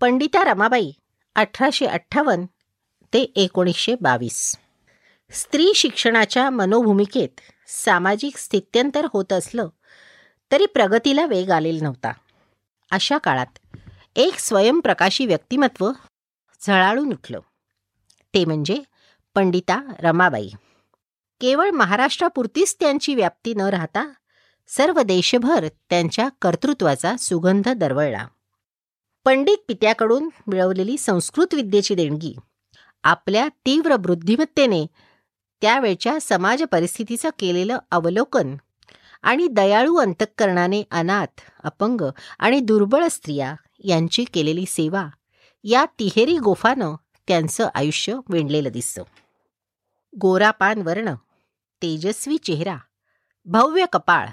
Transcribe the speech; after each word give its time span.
पंडिता 0.00 0.44
रमाबाई 0.44 0.92
अठराशे 1.34 1.86
अठ्ठावन्न 1.86 2.44
ते 3.12 3.22
एकोणीसशे 3.36 3.94
बावीस. 4.00 4.56
स्त्री 5.30 5.74
शिक्षणाच्या 5.74 6.50
मनोभूमिकेत 6.50 7.40
सामाजिक 7.68 8.36
स्थित्यंतर 8.36 9.06
होत 9.12 9.32
असलं 9.32 9.68
तरी 10.52 10.66
प्रगतीला 10.66 11.26
वेग 11.26 11.50
आलेला 11.50 11.82
नव्हता. 11.82 12.12
अशा 12.90 13.18
काळात 13.18 13.76
एक 14.16 14.38
स्वयंप्रकाशी 14.38 15.26
व्यक्तिमत्व 15.26 15.90
झळाळून 16.66 17.12
उठलं. 17.12 17.40
ते 18.34 18.44
म्हणजे 18.44 18.82
पंडिता 19.34 19.80
रमाबाई. 19.98 20.48
केवळ 21.40 21.70
महाराष्ट्रापुरतीच 21.70 22.76
त्यांची 22.80 23.14
व्याप्ती 23.14 23.54
न 23.54 23.60
राहता 23.60 24.12
सर्व 24.68 25.02
देशभर 25.02 25.68
त्यांच्या 25.90 26.28
कर्तृत्वाचा 26.42 27.16
सुगंध 27.16 27.68
दरवळला. 27.68 28.26
पंडित 29.24 29.56
पित्याकडून 29.68 30.28
मिळवलेली 30.46 30.96
संस्कृत 30.98 31.54
विद्येची 31.54 31.94
देणगी. 31.94 32.34
आपल्या 33.04 33.48
तीव्र 33.66 33.96
बुद्धिमत्तेने 33.96 34.86
त्यावेळच्या 35.62 36.20
समाज 36.20 36.62
परिस्थितीचं 36.62 37.28
केलेलं 37.38 37.78
अवलोकन 37.90 38.56
आणि 39.22 39.48
दयाळू 39.48 39.96
अंतःकरणाने 39.96 40.82
अनाथ 40.90 41.40
अपंग 41.64 42.00
आणि 42.38 42.60
दुर्बळ 42.60 43.06
स्त्रिया 43.06 43.54
यांची 43.84 44.24
केलेली 44.24 44.64
सेवा 44.66 45.08
या 45.64 45.84
तिहेरी 45.98 46.38
गोफानं 46.38 46.94
त्यांचं 47.28 47.68
आयुष्य 47.74 48.14
विणलेलं 48.28 48.68
दिसतं. 48.68 49.02
गोरापान 50.18 50.82
वर्ण 50.82 51.14
तेजस्वी 51.82 52.38
चेहरा 52.38 52.76
भव्य 53.44 53.84
कपाळ 53.92 54.26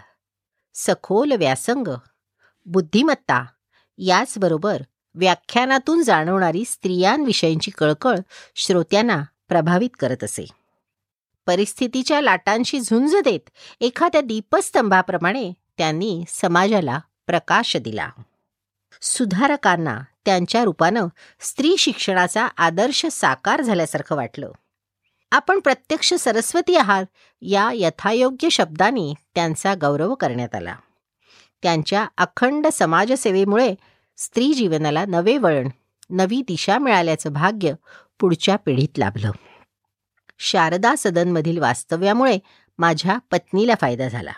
सखोल 0.73 1.31
व्यासंग 1.31 1.87
बुद्धिमत्ता 2.65 3.45
याचबरोबर 3.97 4.81
व्याख्यानातून 5.15 6.03
जाणवणारी 6.03 6.65
स्त्रियांविषयींची 6.65 7.71
कळकळ 7.71 8.17
श्रोत्यांना 8.55 9.23
प्रभावित 9.47 9.89
करत 9.99 10.23
असे. 10.23 10.45
परिस्थितीच्या 11.45 12.21
लाटांशी 12.21 12.79
झुंज 12.79 13.15
देत 13.15 13.49
एखाद्या 13.81 14.21
दीपस्तंभाप्रमाणे 14.21 15.51
त्यांनी 15.77 16.23
समाजाला 16.27 16.99
प्रकाश 17.27 17.77
दिला. 17.77 18.09
सुधारकांना 19.01 20.01
त्यांच्या 20.25 20.63
रूपानं 20.63 21.07
स्त्री 21.39 21.77
शिक्षणाचा 21.77 22.47
आदर्श 22.57 23.05
साकार 23.05 23.61
झाल्यासारखं 23.61 24.15
वाटलं. 24.15 24.51
आपण 25.31 25.59
प्रत्यक्ष 25.59 26.13
सरस्वती 26.13 26.75
आहात 26.75 27.05
या 27.41 27.69
यथायोग्य 27.73 28.49
शब्दांनी 28.49 29.13
त्यांचा 29.35 29.73
गौरव 29.81 30.15
करण्यात 30.15 30.55
आला. 30.55 30.75
त्यांच्या 31.63 32.07
अखंड 32.17 32.67
समाजसेवेमुळे 32.67 33.75
स्त्री 34.17 34.53
जीवनाला 34.53 35.05
नवे 35.05 35.37
वळण 35.37 35.69
नवी 36.09 36.41
दिशा 36.41 36.77
मिळाल्याचं 36.77 37.33
भाग्य 37.33 37.73
पुढच्या 38.19 38.55
पिढीत 38.55 38.97
लाभलं. 38.97 39.31
शारदा 40.39 40.95
सदनमधील 40.97 41.57
वास्तव्यामुळे 41.57 42.39
माझ्या 42.77 43.17
पत्नीला 43.31 43.73
फायदा 43.81 44.07
झाला. 44.07 44.31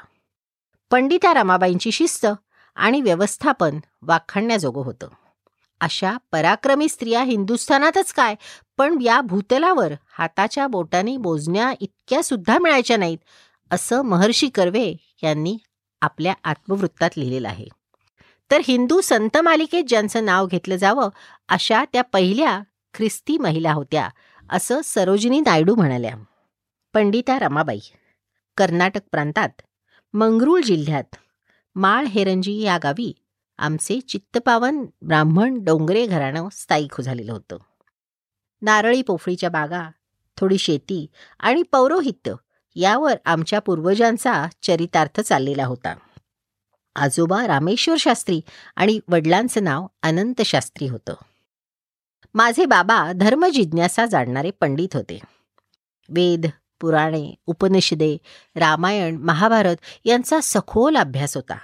पंडिता 0.91 1.33
रमाबाईंची 1.33 1.91
शिस्त 1.91 2.27
आणि 2.75 3.01
व्यवस्थापन 3.01 3.79
वाखाणण्याजोगं 4.01 4.81
होतं. 4.81 5.07
अशा 5.81 6.17
पराक्रमी 6.31 6.89
स्त्रिया 6.89 7.23
हिंदुस्थानातच 7.23 8.13
काय 8.13 8.35
पण 8.77 9.01
या 9.01 9.21
भूतलावर 9.21 9.93
हाताच्या 10.17 10.67
बोटाने 10.67 11.17
मोजण्या 11.17 11.73
इतक्या 11.79 12.23
सुद्धा 12.23 12.59
मिळायच्या 12.59 12.97
नाहीत 12.97 13.17
असं 13.71 14.01
महर्षी 14.01 14.49
कर्वे 14.49 14.93
यांनी 15.23 15.57
आपल्या 16.01 16.33
आत्मवृत्तात 16.43 17.09
लिहिलेलं 17.17 17.47
आहे. 17.47 17.65
तर 18.51 18.61
हिंदू 18.63 19.01
संत 19.01 19.37
मालिकेत 19.37 19.83
ज्यांचं 19.87 20.25
नाव 20.25 20.47
घेतलं 20.47 20.75
जावं 20.75 21.09
अशा 21.49 21.83
त्या 21.93 22.01
पहिल्या 22.01 22.61
ख्रिस्ती 22.93 23.37
महिला 23.37 23.73
होत्या 23.73 24.09
असं 24.49 24.81
सरोजिनी 24.83 25.39
नायडू 25.39 25.75
म्हणाल्या. 25.75 26.15
पंडिता 26.93 27.39
रमाबाई. 27.39 27.79
कर्नाटक 28.57 29.01
प्रांतात 29.11 29.49
मंगरूळ 30.13 30.61
जिल्ह्यात 30.61 31.15
माळ 31.75 32.05
हेरंजी 32.05 32.61
या 32.61 32.77
गावी 32.83 33.13
आमचे 33.57 33.99
चित्तपावन 33.99 34.85
ब्राह्मण 35.01 35.63
डोंगरे 35.63 36.05
घराणं 36.05 36.47
स्थायिक 36.51 37.01
झालेलं 37.01 37.31
होतं. 37.31 37.57
नारळी 38.61 39.01
पोफळीच्या 39.01 39.49
बागा 39.49 39.89
थोडी 40.37 40.57
शेती 40.57 41.07
आणि 41.39 41.63
पौरोहित्य 41.63 42.33
यावर 42.75 43.15
आमच्या 43.25 43.59
पूर्वजांचा 43.59 44.45
चरितार्थ 44.63 45.21
चाललेला 45.21 45.65
होता. 45.65 45.95
आजोबा 46.99 47.47
रामेश्वर 47.47 47.95
शास्त्री 47.99 48.41
आणि 48.75 48.99
वडिलांचं 49.07 49.63
नाव 49.63 49.87
अनंत 50.03 50.41
शास्त्री 50.41 50.87
होतं. 50.87 51.13
माझे 52.33 52.65
बाबा 52.65 53.11
धर्मजिज्ञासा 53.11 54.05
जाणणारे 54.05 54.51
पंडित 54.51 54.89
होते. 54.93 55.19
वेद 56.09 56.45
पुराणे 56.81 57.35
उपनिषदे 57.45 58.17
रामायण 58.55 59.15
महाभारत 59.15 59.75
यांचा 60.05 60.39
सखोल 60.43 60.97
अभ्यास 60.97 61.35
होता. 61.35 61.57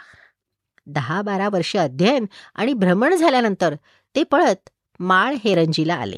दहा 0.87 1.21
बारा 1.21 1.49
वर्ष 1.49 1.77
अध्ययन 1.77 2.25
आणि 2.55 2.73
भ्रमण 2.73 3.15
झाल्यानंतर 3.15 3.75
ते 4.15 4.23
पळत 4.23 4.69
माळ 4.99 5.35
हेरंजीला 5.43 5.95
आले. 5.95 6.17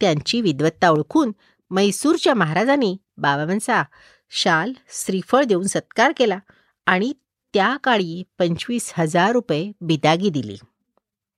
त्यांची 0.00 0.40
विद्वत्ता 0.40 0.88
ओळखून 0.88 1.32
मैसूरच्या 1.70 2.34
महाराजांनी 2.34 2.96
बाबांचा 3.16 3.82
शाल 4.30 4.72
श्रीफळ 4.88 5.44
देऊन 5.44 5.66
सत्कार 5.66 6.12
केला 6.16 6.38
आणि 6.86 7.12
त्या 7.56 7.76
काळी 7.76 8.22
पंचवीस 8.38 8.92
हजार 8.98 9.32
रुपये 9.32 9.72
बिदागी 9.80 10.30
दिली. 10.30 10.56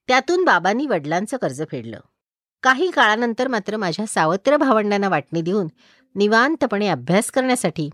त्यातून 0.09 0.45
बाबांनी 0.45 0.87
वडिलांचं 0.87 1.37
कर्ज 1.37 1.63
फेडलं. 1.71 2.01
काही 2.63 2.91
काळानंतर 2.91 3.49
मात्र 3.49 3.77
माझ्या 3.77 4.07
सावत्र 4.07 4.57
भावंडांना 4.57 5.09
वाटणी 5.09 5.43
देऊन 5.43 5.69
निवांतपणे 6.15 6.89
अभ्यास 6.89 7.31
करण्यासाठी 7.31 7.91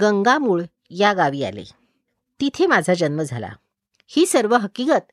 गंगामूळ 0.00 0.62
या 0.90 1.12
गावी 1.12 1.44
आले. 1.44 1.64
तिथे 2.40 2.66
माझा 2.66 2.94
जन्म 2.94 3.22
झाला. 3.22 3.48
ही 4.06 4.26
सर्व 4.26 4.56
हकीकत 4.56 5.12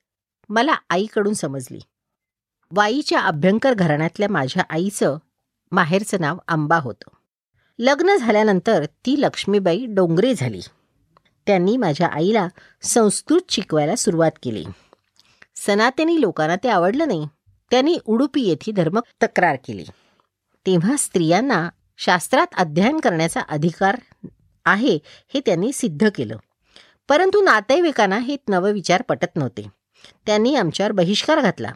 मला 0.50 0.75
आईकडून 0.90 1.34
समजली. 1.34 1.79
वाईच्या 2.72 3.19
अभ्यंकर 3.19 3.74
घराण्यातल्या 3.74 4.29
माझ्या 4.29 4.64
आईचं 4.69 5.18
माहेरचं 5.72 6.18
नाव 6.22 6.38
आंबा 6.47 6.78
होतं. 6.78 7.09
लग्न 7.79 8.16
झाल्यानंतर 8.16 8.85
ती 8.85 9.22
लक्ष्मीबाई 9.22 9.85
डोंगरे 9.85 10.34
झाली. 10.34 10.62
त्यांनी 11.47 11.78
माझ्या 11.78 12.08
आईला 12.08 12.47
संस्कृत 12.81 13.41
शिकवायला 13.50 13.96
सुरुवात 13.96 14.31
केली. 14.44 14.66
सनातनी 15.56 16.22
लोकांना 16.22 16.56
ते 16.56 16.69
आवडलं 16.69 17.08
नाही. 17.08 17.28
त्यांनी 17.72 17.97
उडुपी 18.06 18.41
येथे 18.41 18.72
धर्म 18.72 19.00
तक्रार 19.24 19.56
केली. 19.68 19.84
तेव्हा 20.66 20.96
स्त्रियांना 20.97 21.69
शास्त्रात 21.97 22.47
अध्ययन 22.58 23.00
करण्याचा 23.00 23.40
अधिकार 23.40 24.00
आहे 24.66 25.00
हे 25.34 25.41
त्यांनी 25.46 25.74
सिद्ध 25.74 26.09
केलं. 26.16 26.38
परंतु 27.09 27.41
नातेवाईकांना 27.41 28.18
हे 28.18 28.38
नवविचार 28.47 29.02
पटत 29.02 29.35
नव्हते. 29.35 29.68
त्यांनी 30.25 30.56
आमच्यावर 30.56 30.91
बहिष्कार 30.91 31.41
घातला. 31.41 31.72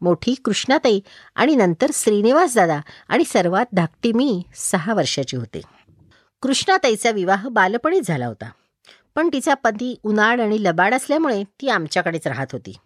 मोठी 0.00 0.34
कृष्णाताई 0.34 1.00
आणि 1.34 1.54
नंतर 1.54 1.90
श्रीनिवास 1.94 2.54
दादा 2.54 2.80
आणि 3.08 3.24
सर्वात 3.24 3.66
धाकटी 3.72 4.12
मी 4.12 4.42
सहा 4.54 4.94
वर्षाची 4.94 5.36
होते. 5.36 5.60
कृष्णाताईचा 6.42 7.10
विवाह 7.10 7.48
बालपणीच 7.48 8.06
झाला 8.06 8.26
होता. 8.26 8.50
पण 9.16 9.28
तिचा 9.32 9.54
पती 9.54 10.00
उन्हाळ 10.02 10.40
आणि 10.40 10.62
लबाड 10.62 10.94
असल्यामुळे 10.94 11.44
ती 11.44 11.68
आमच्याकडेच 11.68 12.26
राहत 12.26 12.46
होती. 12.52 12.76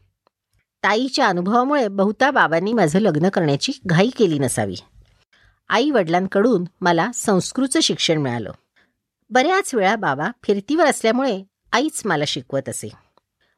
ताईच्या 0.82 1.26
अनुभवामुळे 1.26 1.88
बहुता 1.88 2.30
बाबांनी 2.30 2.72
माझं 2.72 2.98
लग्न 2.98 3.28
करण्याची 3.28 3.72
घाई 3.86 4.10
केली 4.18 4.38
नसावी. 4.38 4.74
आई 5.68 5.90
वडिलांकडून 5.90 6.64
मला 6.80 7.10
संस्कृतचं 7.14 7.80
शिक्षण 7.80 8.18
मिळालं. 8.18 8.52
बऱ्याच 9.30 9.74
वेळा 9.74 9.96
बाबा 9.96 10.30
फिरतीवर 10.42 10.86
असल्यामुळे 10.86 11.42
आईच 11.72 12.02
मला 12.04 12.24
शिकवत 12.26 12.68
असे. 12.68 12.88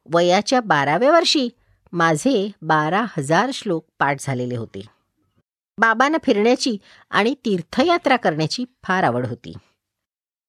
वयाच्या 0.05 0.61
बाराव्या 0.61 1.11
वर्षी 1.11 1.49
माझे 1.91 2.51
बारा 2.61 3.05
हजार 3.17 3.49
श्लोक 3.53 3.85
पाठ 3.99 4.17
झालेले 4.19 4.55
होते. 4.55 4.81
बाबांना 5.77 6.17
फिरण्याची 6.23 6.77
आणि 7.09 7.35
तीर्थयात्रा 7.45 8.15
करण्याची 8.15 8.65
फार 8.83 9.03
आवड 9.03 9.27
होती. 9.27 9.53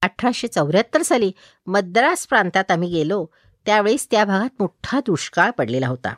अठराशे 0.05 0.49
चौऱ्याहत्तर 0.49 1.03
साली 1.03 1.33
मद्रास 1.67 2.27
प्रांतात 2.27 2.71
आम्ही 2.71 2.89
गेलो 2.89 3.27
त्यावेळेस 3.67 4.09
त्या 4.11 4.25
भागात 4.25 4.49
मोठा 4.61 5.01
दुष्काळ 5.01 5.51
पडलेला 5.51 5.89
होता. 5.89 6.15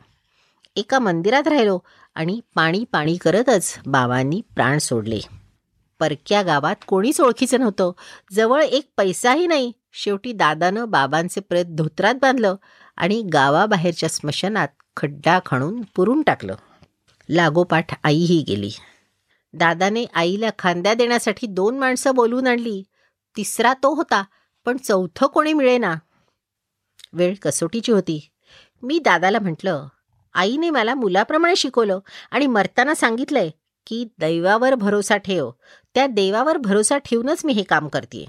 एका 0.75 0.99
मंदिरात 0.99 1.47
राहिलो 1.47 1.79
आणि 2.15 2.39
पाणी 2.55 2.85
पाणी 2.91 3.15
करतच 3.15 3.79
बाबांनी 3.85 4.41
प्राण 4.55 4.77
सोडले. 4.77 5.19
परक्या 5.99 6.41
गावात 6.41 6.75
कोणीच 6.87 7.21
ओळखीचं 7.21 7.59
नव्हतं. 7.59 7.91
जवळ 8.31 8.63
एक 8.63 8.89
पैसाही 8.97 9.47
नाही. 9.47 9.71
शेवटी 9.93 10.31
दादानं 10.31 10.89
बाबांचे 10.89 11.41
प्रेत 11.41 11.65
धोत्रात 11.65 12.15
बांधलं 12.15 12.55
आणि 12.97 13.21
गावाबाहेरच्या 13.21 14.09
स्मशानात 14.09 14.67
खड्डा 14.97 15.39
खणून 15.45 15.81
पुरून 15.95 16.21
टाकलं. 16.21 16.55
लागोपाठ 17.29 17.99
आईही 18.03 18.43
गेली. 18.47 18.71
दादाने 19.53 20.05
आईला 20.13 20.49
खांद्या 20.59 20.93
देण्यासाठी 20.93 21.47
दोन 21.47 21.77
माणसं 21.77 22.15
बोलवून 22.15 22.47
आणली. 22.47 22.83
तिसरा 23.37 23.73
तो 23.73 23.93
होता 23.93 24.23
पण 24.65 24.77
चौथं 24.77 25.27
कोणी 25.27 25.53
मिळेना. 25.53 25.95
वेळ 27.13 27.35
कसोटीची 27.41 27.91
होती. 27.91 28.29
मी 28.83 28.99
दादाला 28.99 29.39
म्हटलं 29.39 29.87
आईने 30.33 30.69
मला 30.69 30.95
मुलाप्रमाणे 30.95 31.55
शिकवलं 31.55 31.99
आणि 32.31 32.47
मरताना 32.47 32.95
सांगितलंय 32.95 33.49
की 33.87 34.05
दैवावर 34.19 34.75
भरोसा 34.75 35.17
ठेव. 35.17 35.51
त्या 35.93 36.07
देवावर 36.07 36.57
भरोसा 36.57 36.97
ठेवूनच 36.97 37.45
मी 37.45 37.53
हे 37.53 37.63
काम 37.63 37.87
करते 37.87 38.25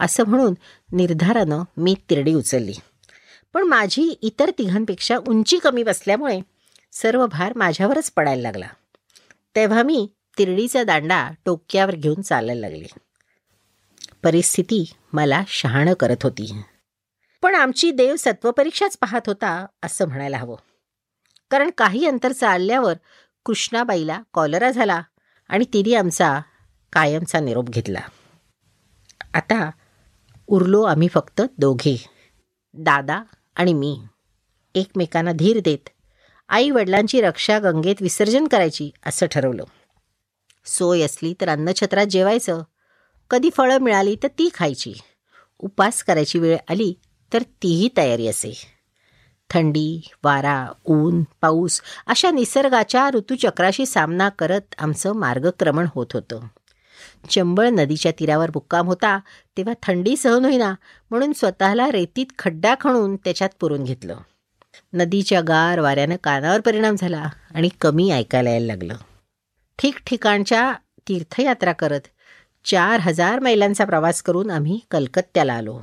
असं 0.00 0.24
म्हणून 0.24 0.54
निर्धारानं 0.92 1.62
मी 1.76 1.94
तिरडी 2.10 2.34
उचलली. 2.34 2.74
पण 3.54 3.62
माझी 3.62 4.14
इतर 4.22 4.50
तिघांपेक्षा 4.50 5.16
उंची 5.28 5.58
कमी 5.58 5.82
बसल्यामुळे 5.82 6.40
सर्व 6.92 7.26
भार 7.26 7.52
माझ्यावरच 7.56 8.10
पडायला 8.10 8.42
लागला. 8.42 8.66
तेव्हा 9.56 9.82
मी 9.82 10.08
तिरडीचा 10.38 10.84
दांडा 10.84 11.30
टोक्यावर 11.44 11.94
घेऊन 11.94 12.22
चालायला 12.22 12.68
लागले. 12.68 12.86
परिस्थिती 14.22 14.92
मला 15.12 15.42
शहाणं 15.48 15.94
करत 15.94 16.16
होती. 16.22 16.62
पण 17.42 17.54
आमची 17.54 17.90
देव 17.90 18.16
सत्वपरीक्षाच 18.16 18.96
पाहत 18.96 19.20
होता 19.26 19.66
असं 19.82 20.08
म्हणायला 20.08 20.38
हवं. 20.38 20.56
कारण 21.50 21.70
काही 21.78 22.06
अंतर 22.06 22.32
चालल्यावर 22.32 22.94
कृष्णाबाईला 23.44 24.22
कॉलरा 24.34 24.70
झाला 24.70 25.02
आणि 25.48 25.64
तिने 25.72 25.94
आमचा 25.94 26.40
कायमचा 26.92 27.40
निरोप 27.40 27.68
घेतला. 27.68 28.00
आता 29.34 29.70
उरलो 30.46 30.82
आम्ही 30.82 31.08
फक्त 31.08 31.42
दोघे 31.58 32.06
दादा 32.74 33.22
आणि 33.56 33.74
मी. 33.74 34.00
एकमेकांना 34.74 35.32
धीर 35.32 35.60
देत 35.64 35.88
आई 36.48 36.70
वडिलांची 36.70 37.20
रक्षा 37.20 37.58
गंगेत 37.58 37.96
विसर्जन 38.00 38.46
करायची 38.46 38.90
असं 39.06 39.26
ठरवलं. 39.26 39.64
सोय 40.64 41.02
असली 41.02 41.34
तर 41.40 41.48
अन्नछत्रात 41.48 42.06
जेवायचं. 42.06 42.62
कधी 43.30 43.50
फळं 43.56 43.78
मिळाली 43.78 44.16
तर 44.22 44.28
ती 44.28 44.48
खायची. 44.54 44.94
उपास 45.58 46.02
करायची 46.02 46.38
वेळ 46.38 46.56
आली 46.68 46.94
तर 47.32 47.42
तीही 47.42 47.88
तयारी 47.96 48.28
असे. 48.28 48.52
थंडी 49.50 50.08
वारा 50.24 50.66
ऊन 50.84 51.22
पाऊस 51.40 51.80
अशा 52.06 52.30
निसर्गाच्या 52.30 53.10
ऋतुचक्राशी 53.10 53.86
सामना 53.86 54.28
करत 54.28 54.74
आमचं 54.78 55.12
मार्गक्रमण 55.12 55.86
होत 55.94 56.06
होतं. 56.12 56.40
चंबळ 57.30 57.68
नदीच्या 57.68 58.12
तीरावर 58.12 58.50
मुक्काम 58.50 58.86
होता 58.86 59.18
तेव्हा 59.56 59.74
थंडी 59.82 60.16
सहन 60.16 60.44
होईना 60.44 60.74
म्हणून 61.10 61.32
स्वतःला 61.32 61.90
रेतीत 61.90 62.26
खड्डा 62.38 62.74
खणून 62.80 63.16
त्याच्यात 63.16 63.50
पुरून 63.60 63.84
घेतलं. 63.84 64.18
नदीच्या 64.92 65.40
गार 65.40 65.80
वाऱ्यानं 65.80 66.16
कानावर 66.24 66.60
परिणाम 66.60 66.96
झाला 66.98 67.28
आणि 67.54 67.68
कमी 67.80 68.10
ऐकायला 68.10 68.50
यायला 68.50 68.66
लागलं. 68.66 68.94
ठिकठिकाणच्या 69.78 70.72
तीर्थयात्रा 71.08 71.72
करत 71.72 72.00
चार 72.66 73.00
हजार 73.00 73.38
मैलांचा 73.38 73.84
प्रवास 73.84 74.22
करून 74.22 74.50
आम्ही 74.50 74.80
कलकत्त्याला 74.90 75.52
आलो. 75.52 75.80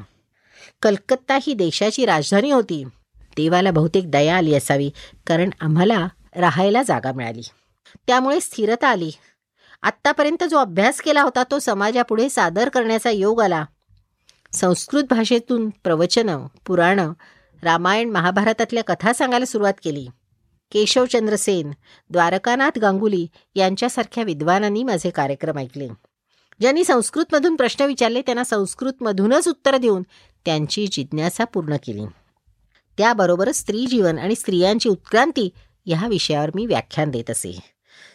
कलकत्ता 0.81 1.37
ही 1.41 1.53
देशाची 1.53 2.05
राजधानी 2.05 2.51
होती. 2.51 2.83
देवाला 3.15 3.71
बहुतेक 3.71 4.11
दया 4.11 4.37
आली 4.37 4.55
असावी 4.55 4.91
कारण 5.27 5.49
आम्हाला 5.59 6.07
राहायला 6.35 6.83
जागा 6.83 7.11
मिळाली. 7.11 7.41
त्यामुळे 8.07 8.41
स्थिरता 8.41 8.87
आली. 8.87 9.11
आत्तापर्यंत 9.81 10.43
जो 10.43 10.57
अभ्यास 10.57 11.01
केला 11.01 11.21
होता 11.21 11.43
तो 11.51 11.59
समाजापुढे 11.59 12.29
सादर 12.29 12.69
करण्याचा 12.69 13.09
योग 13.09 13.41
आला. 13.41 13.65
संस्कृत 14.51 15.03
भाषेतून 15.09 15.69
प्रवचनं 15.69 16.47
पुराणं 16.65 17.13
रामायण 17.63 18.09
महाभारतातल्या 18.09 18.83
कथा 18.83 19.13
सांगायला 19.13 19.45
सुरुवात 19.45 19.73
केली. 19.83 20.07
केशवचंद्र 20.71 21.35
सेन 21.35 21.71
द्वारकानाथ 22.09 22.79
गांगुली 22.79 23.27
यांच्यासारख्या 23.55 24.23
विद्वानांनी 24.23 24.83
माझे 24.83 25.09
कार्यक्रम 25.09 25.57
ऐकले. 25.57 25.87
ज्यांनी 26.61 26.83
संस्कृतमधून 26.83 27.55
प्रश्न 27.55 27.85
विचारले 27.85 28.21
त्यांना 28.21 28.43
संस्कृतमधूनच 28.43 29.47
उत्तर 29.47 29.77
देऊन 29.77 30.03
त्यांची 30.45 30.87
जिज्ञासा 30.91 31.43
पूर्ण 31.43 31.75
केली. 31.75 32.03
त्याबरोबरच 32.97 33.55
स्त्री 33.55 33.85
जीवन 33.85 34.17
आणि 34.17 34.35
स्त्रियांची 34.35 34.89
उत्क्रांती 34.89 35.49
ह्या 35.85 36.07
विषयावर 36.07 36.49
मी 36.55 36.65
व्याख्यान 36.65 37.11
देत 37.11 37.31
असे. 37.31 37.59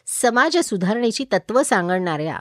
समाज 0.06 0.56
सुधारणेची 0.56 1.25
तत्त्व 1.25 1.62
सांगणाऱ्या 1.62 2.38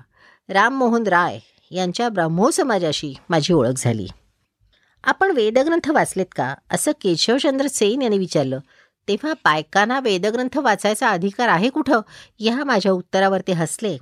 राममोहन 0.50 1.04
राय 1.04 1.40
यांच्या 1.72 2.10
ब्रह्मो 2.10 2.52
समाजाशी 2.52 3.14
माझी 3.30 3.54
ओळख 3.54 3.74
झाली. 3.78 4.08
आपण 5.04 5.32
वेदग्रंथ 5.32 5.90
वाचलेत 5.90 6.26
का? 6.36 6.56
असं 6.72 6.92
केशवचंद्र 6.92 7.68
सेन 7.68 8.02
यांनी 8.02 8.18
विचारलं. 8.18 8.60
तेव्हा 9.08 9.34
बायकांना 9.34 10.00
वेदग्रंथ 10.00 10.58
वाचायचा 10.58 11.10
अधिकार 11.10 11.48
आहे 11.48 11.70
कुठं? 11.70 12.02
ह्या 12.40 12.64
माझ्या 12.64 12.92
उत्तरावर 12.92 13.42
ते 13.42 13.52
हसले. 13.52 13.98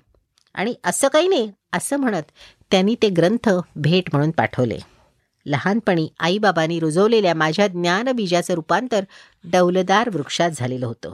आणि 0.56 0.74
असं 0.84 1.07
काही 1.07 1.28
नाही 1.28 1.52
असं 1.74 1.98
म्हणत 1.98 2.24
त्यांनी 2.72 2.96
ते 3.02 3.10
ग्रंथ 3.10 3.50
भेट 3.75 4.04
म्हणून 4.13 4.31
पाठवले. 4.31 4.78
लहानपणी 5.46 6.10
आईबाबांनी 6.19 6.80
रुजवलेल्या 6.80 7.34
माझ्या 7.34 7.68
ज्ञानबीजाचं 7.68 8.54
रूपांतर 8.54 9.04
डौलदार 9.44 10.10
वृक्षात 10.13 10.52
झालेलं 10.52 10.86
होतं. 10.86 11.13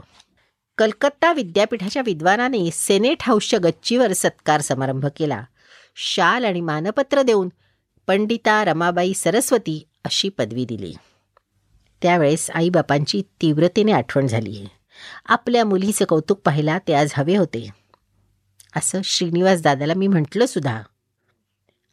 कलकत्ता 0.77 1.33
विद्यापीठाच्या 1.33 2.01
विद्वानाने 2.05 2.69
सेनेट 2.73 3.17
हाऊसच्या 3.21 3.59
गच्चीवर 3.63 4.13
सत्कार 4.13 4.61
समारंभ 4.61 5.05
केला. 5.05 5.43
शाल 5.95 6.45
आणि 6.45 6.61
मानपत्र 6.61 7.21
देऊन 7.21 7.49
पंडिता 8.07 8.65
रमाबाई 8.65 9.13
सरस्वती 9.13 9.87
अशी 10.05 10.29
पदवी 10.29 10.65
दिली. 10.65 10.93
त्यावेळेस 12.01 12.51
आईबापांची 12.51 13.21
तीव्रतेने 13.21 13.91
आठवण 13.91 14.27
झाली. 14.27 14.67
आपल्या 15.25 15.65
मुलीचं 15.65 16.05
कौतुक 16.05 16.39
पाहायला 16.39 16.79
ते 16.87 16.93
आज 16.93 17.11
हवे 17.15 17.35
होते. 17.35 17.80
असं 18.75 19.01
श्रीनिवास 19.03 19.61
दादाला 19.61 19.93
मी 19.93 20.07
म्हटलं 20.07 20.45
सुद्धा. 20.45 20.81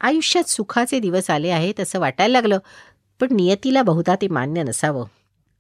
आयुष्यात 0.01 0.45
सुखाचे 0.45 0.99
दिवस 0.99 1.31
आले 1.31 1.51
आहेत 1.51 1.81
असं 1.81 2.01
वाटायला 2.01 2.33
लागलं 2.33 2.59
पण 3.21 3.29
नियतीला 3.31 3.83
बहुधा 3.83 4.15
ते 4.15 4.29
मान्य 4.29 4.63
नसावं. 4.63 5.07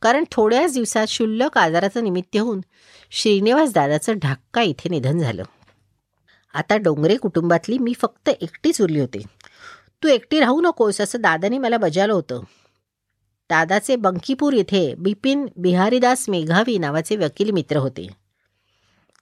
कारण 0.02 0.24
थोड्याच 0.32 0.74
दिवसात 0.74 1.06
शुल्लक 1.06 1.58
आजाराचं 1.58 2.04
निमित्त 2.04 2.36
होऊन 2.36 2.60
श्रीनिवास 3.10 3.72
दादाचं 3.72 4.12
ढाक्का 4.12 4.62
इथे 4.62 4.88
निधन 4.88 5.18
झालं. 5.18 5.42
आता 6.54 6.76
डोंगरे 6.76 7.16
कुटुंबातली 7.16 7.78
मी 7.78 7.92
फक्त 7.94 8.28
एकटीच 8.28 8.82
उरली 8.82 9.00
होती. 9.00 9.18
तू 10.02 10.08
एकटी 10.08 10.40
राहू 10.40 10.60
नकोस 10.60 11.00
असं 11.00 11.20
दादाने 11.20 11.58
मला 11.58 11.76
बजावलं 11.76 12.12
होतं. 12.12 12.40
दादाचे 13.50 13.96
बंकीपूर 13.96 14.52
येथे 14.52 14.94
बिपिन 14.94 15.46
बिहारीदास 15.56 16.28
मेघावी 16.28 16.78
नावाचे 16.78 17.16
वकील 17.16 17.50
मित्र 17.50 17.76
होते. 17.76 18.27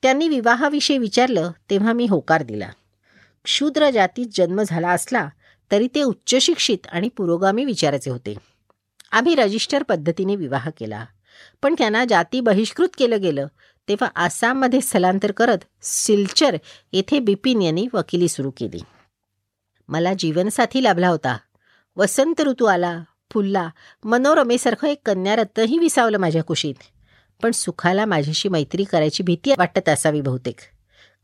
त्यांनी 0.02 0.28
विवाहाविषयी 0.28 0.98
विचारलं 0.98 1.50
तेव्हा 1.70 1.92
मी 1.92 2.06
होकार 2.06 2.42
दिला. 2.42 2.68
क्षुद्र 3.44 3.90
जातीत 3.90 4.26
जन्म 4.34 4.62
झाला 4.62 4.90
असला 4.90 5.28
तरी 5.72 5.88
ते 5.94 6.02
उच्चशिक्षित 6.02 6.86
आणि 6.88 7.08
पुरोगामी 7.08 7.64
विचाराचे 7.64 8.10
होते. 8.10 8.34
आम्ही 9.12 9.34
रजिस्टर 9.34 9.82
पद्धतीने 9.82 10.36
विवाह 10.36 10.70
केला. 10.78 11.04
पण 11.62 11.74
त्यांना 11.78 12.04
जाती 12.08 12.40
बहिष्कृत 12.40 12.88
केलं 12.98 13.20
गेलं 13.20 13.46
तेव्हा 13.88 14.08
आसाममध्ये 14.16 14.80
स्थलांतर 14.80 15.32
करत 15.32 15.58
सिलचर 15.82 16.56
येथे 16.92 17.18
बिपिन 17.18 17.62
यांनी 17.62 17.86
वकिली 17.92 18.28
सुरू 18.28 18.50
केली. 18.50 18.80
मला 19.88 20.14
जीवनसाथी 20.14 20.82
लाभला 20.82 21.08
होता. 21.08 21.38
वसंत 21.96 22.40
ऋतू 22.40 22.64
आला 22.64 23.02
फुलला 23.30 23.70
मनोरमेसारखं 24.04 24.88
एक 24.88 25.00
कन्यारत्नही 25.06 25.78
विसावलं 25.78 26.18
माझ्या 26.18 26.44
कुशीत. 26.44 26.74
पण 27.42 27.50
सुखाला 27.50 28.04
माझ्याशी 28.04 28.48
मैत्री 28.48 28.84
करायची 28.84 29.22
भीती 29.22 29.52
वाटत 29.58 29.88
असावी 29.88 30.20
बहुतेक. 30.20 30.56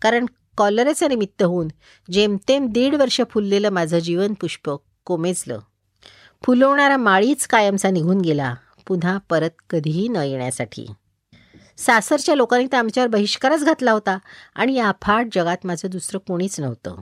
कारण 0.02 0.26
कॉलरेचं 0.56 1.08
निमित्त 1.08 1.42
होऊन 1.42 1.68
जेमतेम 2.10 2.66
दीड 2.70 2.94
वर्ष 2.94 3.20
फुललेलं 3.30 3.70
माझं 3.70 3.98
जीवन 3.98 4.34
पुष्प 4.34 4.70
कोमेजलं. 5.04 5.58
फुलवणारा 6.44 6.96
माळीच 6.96 7.46
कायमचा 7.46 7.90
निघून 7.90 8.20
गेला 8.20 8.54
पुन्हा 8.86 9.18
परत 9.18 9.50
कधीही 9.70 10.08
न 10.08 10.16
येण्यासाठी. 10.16 10.86
सासरच्या 11.76 12.34
लोकांनी 12.34 12.66
तर 12.72 12.76
आमच्यावर 12.76 13.08
बहिष्कारच 13.08 13.64
घातला 13.64 13.92
होता 13.92 14.18
आणि 14.54 14.74
या 14.74 14.92
फाट 15.02 15.26
जगात 15.32 15.56
माझं 15.64 15.90
दुसरं 15.90 16.18
कोणीच 16.18 16.60
नव्हतं. 16.60 16.96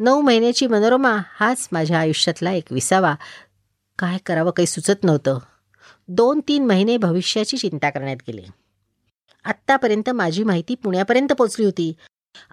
नऊ 0.00 0.20
महिन्याची 0.20 0.66
मनोरमा 0.66 1.16
हाच 1.40 1.68
माझ्या 1.72 1.98
आयुष्यातला 1.98 2.52
एक 2.52 2.64
विसावा. 2.70 3.14
काय 3.98 4.18
करावं 4.26 4.50
काही 4.50 4.66
सुचत 4.66 5.04
नव्हतं. 5.04 5.38
दोन 6.08 6.40
तीन 6.48 6.64
महिने 6.64 6.96
भविष्याची 6.96 7.56
चिंता 7.56 7.90
करण्यात 7.90 8.16
गेली. 8.28 8.42
आत्तापर्यंत 9.44 10.10
माझी 10.10 10.44
माहिती 10.44 10.74
पुण्यापर्यंत 10.74 11.32
पोचली 11.32 11.64
होती. 11.64 11.92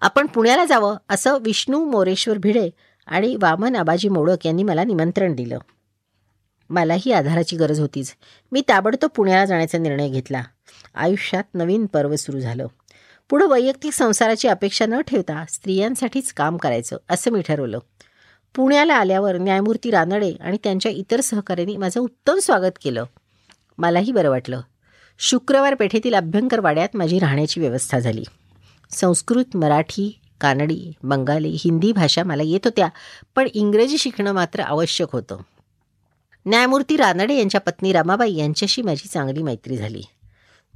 आपण 0.01 0.27
पुण्याला 0.27 0.65
जावं 0.65 0.97
असं 1.09 1.37
विष्णू 1.41 1.85
मोरेश्वर 1.85 2.37
भिडे 2.37 2.69
आणि 3.07 3.35
वामन 3.41 3.75
आबाजी 3.75 4.09
मोडक 4.09 4.45
यांनी 4.45 4.63
मला 4.63 4.83
निमंत्रण 4.83 5.35
दिलं. 5.35 5.57
मलाही 6.69 7.11
आधाराची 7.11 7.57
गरज 7.57 7.79
होतीच. 7.79 8.15
मी 8.51 8.61
ताबडतोब 8.61 9.09
पुण्याला 9.09 9.45
जाण्याचा 9.45 9.77
निर्णय 9.77 10.09
घेतला. 10.09 10.43
आयुष्यात 10.95 11.43
नवीन 11.53 11.85
पर्व 11.85 12.15
सुरू 12.15 12.39
झालं. 12.39 12.67
पुढं 13.29 13.47
वैयक्तिक 13.47 13.93
संसाराची 13.93 14.47
अपेक्षा 14.47 14.85
न 14.85 15.01
ठेवता 15.01 15.45
स्त्रियांसाठीच 15.49 16.33
काम 16.33 16.57
करायचं 16.57 16.97
असं 17.09 17.31
मी 17.31 17.41
ठरवलं. 17.41 17.79
पुण्याला 18.55 18.93
आल्यावर 18.93 19.37
न्यायमूर्ती 19.37 19.91
रानडे 19.91 20.33
आणि 20.39 20.57
त्यांच्या 20.63 20.91
इतर 20.91 21.21
सहकाऱ्यांनी 21.21 21.77
माझं 21.77 21.99
उत्तम 21.99 22.37
स्वागत 22.37 22.71
केलं. 22.83 23.03
मलाही 23.77 24.11
बरं 24.11 24.29
वाटलं. 24.29 24.61
शुक्रवार 25.19 25.73
पेठेतील 25.73 26.13
अभ्यंकर 26.13 26.59
वाड्यात 26.59 26.89
माझी 26.93 27.19
राहण्याची 27.19 27.59
व्यवस्था 27.59 27.99
झाली. 27.99 28.23
संस्कृत 28.91 29.55
मराठी 29.55 30.19
कानडी 30.41 30.91
बंगाली 31.03 31.49
हिंदी 31.49 31.91
भाषा 31.91 32.23
मला 32.23 32.43
येत 32.45 32.59
होत्या 32.65 32.89
पण 33.35 33.47
इंग्रजी 33.53 33.97
शिकणं 33.97 34.31
मात्र 34.31 34.59
आवश्यक 34.59 35.07
होतं. 35.11 35.37
न्यायमूर्ती 36.45 36.97
रानडे 36.97 37.33
यांच्या 37.35 37.61
पत्नी 37.61 37.93
रमाबाई 37.93 38.35
यांच्याशी 38.35 38.81
माझी 38.81 39.07
चांगली 39.07 39.43
मैत्री 39.43 39.77
झाली. 39.77 40.01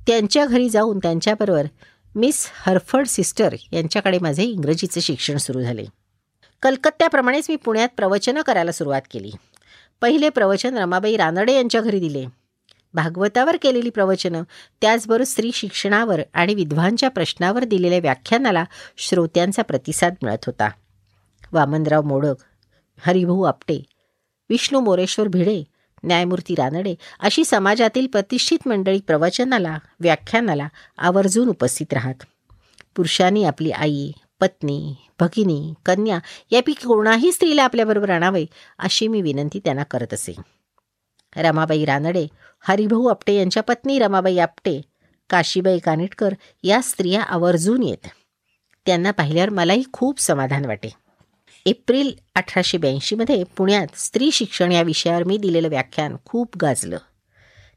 त्यांच्या 0.08 0.46
घरी 0.46 0.70
जाऊन 0.70 0.98
त्यांच्याबरोबर 0.98 1.66
मिस 2.16 2.50
हर्फर्ड 2.54 3.08
सिस्टर 3.08 3.56
यांच्याकडे 3.72 4.20
माझे 4.20 4.44
इंग्रजीचे 4.44 5.02
शिक्षण 5.02 5.38
सुरू 5.38 5.62
झाले. 5.62 5.86
कलकत्त्याप्रमाणेच 6.62 7.46
मी 7.50 7.56
पुण्यात 7.56 7.90
प्रवचनं 7.98 8.42
करायला 8.42 8.72
सुरुवात 8.72 9.02
केली. 9.12 9.32
पहिले 10.02 10.30
प्रवचन 10.30 10.78
रमाबाई 10.78 11.18
रानडे 11.18 11.54
यांच्या 11.54 11.82
घरी 11.82 12.00
दिले. 12.00 12.39
भागवतावर 12.94 13.58
केलेली 13.62 13.90
प्रवचनं 13.90 14.44
त्याचबरोबर 14.82 15.24
स्त्री 15.24 15.52
शिक्षणावर 15.54 16.22
आणि 16.34 16.56
विद्वांच्या 16.56 17.10
प्रश्नावर 17.10 17.64
दिलेल्या 17.64 18.00
व्याख्यानाला 18.00 18.64
श्रोत्यांचा 18.98 19.62
प्रतिसाद 19.62 20.14
मिळत 20.24 20.46
होता. 20.46 20.70
वामनराव 21.52 22.02
मोडक 22.02 22.36
हरिभाऊ 23.00 23.42
आपटे 23.42 23.84
विष्णू 24.50 24.80
मोरेश्वर 24.80 25.28
भिडे 25.28 25.64
न्यायमूर्ती 26.04 26.56
रानडे 26.56 26.96
अशी 27.20 27.46
समाजातील 27.46 28.08
प्रतिष्ठित 28.08 28.68
मंडळी 28.68 29.00
प्रवचनाला 29.00 29.78
व्याख्यानाला 30.00 30.68
आवर्जून 30.98 31.50
उपस्थित 31.50 31.94
राहत. 31.94 32.24
पुरुषांनी 32.96 33.44
आपली 33.44 33.72
आई 33.72 34.12
पत्नी 34.42 34.96
भगिनी 35.20 35.74
कन्या 35.86 36.20
यापैकी 36.52 36.88
कोणाही 36.88 37.32
स्त्रीला 37.32 37.64
आपल्याबरोबर 37.64 38.10
आणावे 38.10 38.46
अशी 38.80 39.08
मी 39.08 39.22
विनंती 39.22 39.60
त्यांना 39.60 39.84
करत 39.84 40.14
असे. 40.14 40.34
रमाबाई 41.36 41.86
रानडे 41.86 42.28
हरिभाऊ 42.60 43.08
आपटे 43.08 43.34
यांच्या 43.34 43.64
पत्नी 43.64 44.00
रमाबाई 44.00 44.38
आपटे 44.38 44.82
काशीबाई 45.30 45.80
कानेटकर 45.80 46.34
या 46.64 46.82
स्त्रिया 46.82 47.22
आवर्जून 47.22 47.84
येत. 47.84 48.08
त्यांना 48.86 49.12
पाहिल्यावर 49.12 49.50
मलाही 49.50 49.84
खूप 49.94 50.20
समाधान 50.20 50.66
वाटे. 50.66 50.90
एप्रिल 51.66 52.12
अठराशे 52.36 52.78
ब्याऐंशीमध्ये 52.78 53.44
पुण्यात 53.44 53.88
स्त्री 53.96 54.32
शिक्षण 54.32 54.72
या 54.72 54.82
विषयावर 54.82 55.24
मी 55.24 55.38
दिलेलं 55.38 55.70
व्याख्यान 55.70 56.16
खूप 56.26 56.58
गाजलं. 56.62 56.98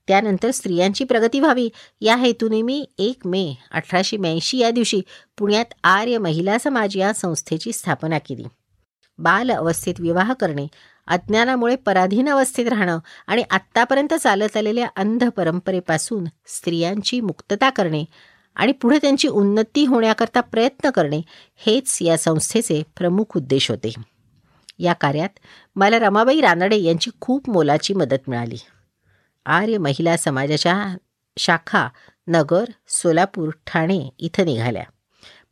त्यानंतर 0.08 0.50
स्त्रियांची 0.50 1.04
प्रगती 1.04 1.40
व्हावी 1.40 1.68
या 2.00 2.16
हेतूने 2.16 2.62
मी 2.62 2.86
एक 2.98 3.26
मे 3.26 3.54
अठराशे 3.70 4.16
ब्याऐंशी 4.16 4.58
या 4.58 4.70
दिवशी 4.70 5.00
पुण्यात 5.38 5.64
आर्य 5.84 6.18
महिला 6.18 6.58
समाज 6.58 6.96
या 6.96 7.12
संस्थेची 7.12 7.72
स्थापना 7.72 8.18
केली. 8.18 8.44
बाल 9.18 9.50
अवस्थेत 9.50 9.94
विवाह 9.98 10.32
करणे 10.32 10.66
अज्ञानामुळे 11.06 11.76
पराधीन 11.76 12.28
अवस्थेत 12.28 12.68
राहणं 12.68 12.98
आणि 13.26 13.42
आत्तापर्यंत 13.50 14.14
चालत 14.14 14.56
आलेल्या 14.56 14.88
अंध 14.96 15.28
परंपरेपासून 15.28 16.24
स्त्रियांची 16.46 17.20
मुक्तता 17.20 17.70
करणे 17.70 18.04
आणि 18.54 18.72
पुढे 18.72 18.98
त्यांची 18.98 19.28
उन्नती 19.28 19.84
होण्याकरता 19.84 20.40
प्रयत्न 20.40 20.90
करणे 20.90 21.20
हेच 21.56 21.98
या 22.00 22.18
संस्थेचे 22.18 22.82
प्रमुख 22.96 23.36
उद्देश 23.36 23.70
होते. 23.70 23.92
या 24.78 24.92
कार्यात 24.92 25.28
मला 25.76 25.98
रमाबाई 25.98 26.40
रानडे 26.40 26.76
यांची 26.76 27.10
खूप 27.20 27.50
मोलाची 27.50 27.94
मदत 27.94 28.28
मिळाली. 28.28 28.56
आर्य 29.46 29.78
महिला 29.78 30.16
समाजाच्या 30.16 30.96
शाखा 31.36 31.88
नगर 32.26 32.64
सोलापूर 32.88 33.50
ठाणे 33.66 34.08
इथं 34.18 34.44
निघाल्या. 34.44 34.84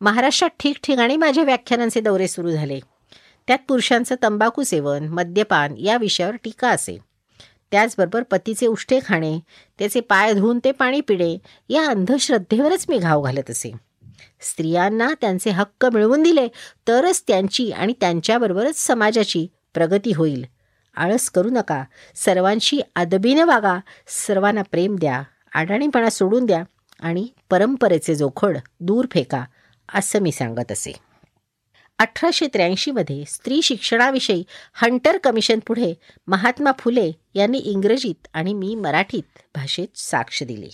महाराष्ट्रात 0.01 0.51
ठिकठिकाणी 0.61 1.17
माझ्या 1.17 1.45
व्याख्यानांचे 1.45 2.01
दौरे 2.01 2.29
सुरू 2.29 2.51
झाले. 2.51 2.81
त्यात 3.47 3.59
पुरुषांचं 3.69 4.15
तंबाखू 4.23 4.63
सेवन 4.63 5.09
मद्यपान 5.09 5.77
या 5.77 5.97
विषयावर 5.97 6.37
टीका 6.37 6.71
असे. 6.71 6.99
त्याचबरोबर 7.71 8.23
पतीचे 8.23 8.67
उष्टे 8.67 8.99
खाणे 9.05 9.39
त्याचे 9.79 10.01
पाय 10.01 10.33
धुवून 10.33 10.59
ते 10.65 10.73
पाणी 10.73 11.01
पिणे 11.01 11.39
या 11.69 11.87
अंधश्रद्धेवरच 11.87 12.87
मी 12.89 12.99
घाव 12.99 13.23
घालत 13.23 13.51
असे. 13.51 13.73
स्त्रियांना 14.41 15.13
त्यांचे 15.21 15.51
हक्क 15.51 15.87
मिळवून 15.87 16.23
दिले 16.23 16.49
तरच 16.89 17.25
त्यांची 17.29 17.71
आणि 17.71 17.93
त्यांच्याबरोबरच 18.01 18.77
समाजाची 18.77 19.47
प्रगती 19.75 20.13
होईल. 20.13 20.47
आळस 20.97 21.31
करू 21.31 21.51
नका. 21.51 21.85
सर्वांशी 22.15 22.81
अदबीनं 22.97 23.45
वागा. 23.45 23.79
सर्वांना 24.07 24.63
प्रेम 24.63 24.97
द्या. 24.97 25.23
आडाणीपणा 25.55 26.11
सोडून 26.11 26.47
द्या. 26.47 26.63
आणि 27.01 27.29
परंपरेचे 27.51 28.15
जोखड 28.15 28.59
दूर 28.81 29.07
फेका 29.11 29.45
असं 29.95 30.19
मी 30.19 30.33
सांगत 30.33 30.73
असे. 30.73 30.93
अठराशे 32.01 32.47
त्र्याऐंशीमध्ये 32.47 33.25
स्त्री 33.27 33.63
शिक्षणाविषयी 33.63 34.45
हंटर 34.75 35.19
कमिशन 35.19 35.59
पुढे 35.59 35.95
महात्मा 36.27 36.73
फुले 36.79 37.13
यांनी 37.35 37.59
इंग्रजीत 37.59 38.29
आणि 38.35 38.55
मी 38.55 38.75
मराठीत 38.75 39.39
भाषेत 39.55 39.99
साक्ष 39.99 40.43
दिली. 40.43 40.69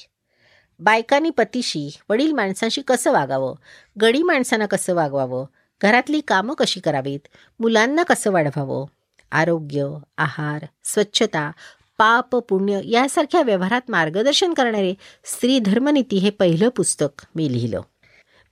बायकांनी 0.78 1.30
पतीशी 1.30 1.96
वडील 2.08 2.32
माणसांशी 2.32 2.82
कसं 2.82 3.12
वागावं? 3.12 3.54
गडी 4.00 4.22
माणसांना 4.22 4.66
कसं 4.66 4.94
वागवावं? 4.94 5.44
घरातली 5.82 6.20
कामं 6.20 6.54
कशी 6.54 6.80
करावीत? 6.80 7.20
मुलांना 7.60 8.02
कसं 8.02 8.32
वाढवावं? 8.32 8.86
आरोग्य 9.32 9.88
आहार 10.18 10.66
स्वच्छता 10.84 11.50
पाप 11.98 12.36
पुण्य 12.36 12.80
यासारख्या 12.84 13.42
व्यवहारात 13.42 13.80
मार्गदर्शन 13.88 14.54
करणारे 14.54 14.94
स्त्री 15.24 15.58
धर्मनीती 15.58 16.16
हे 16.16 16.30
पहिलं 16.30 16.68
पुस्तक 16.68 17.26
मी 17.34 17.52
लिहिलं. 17.52 17.80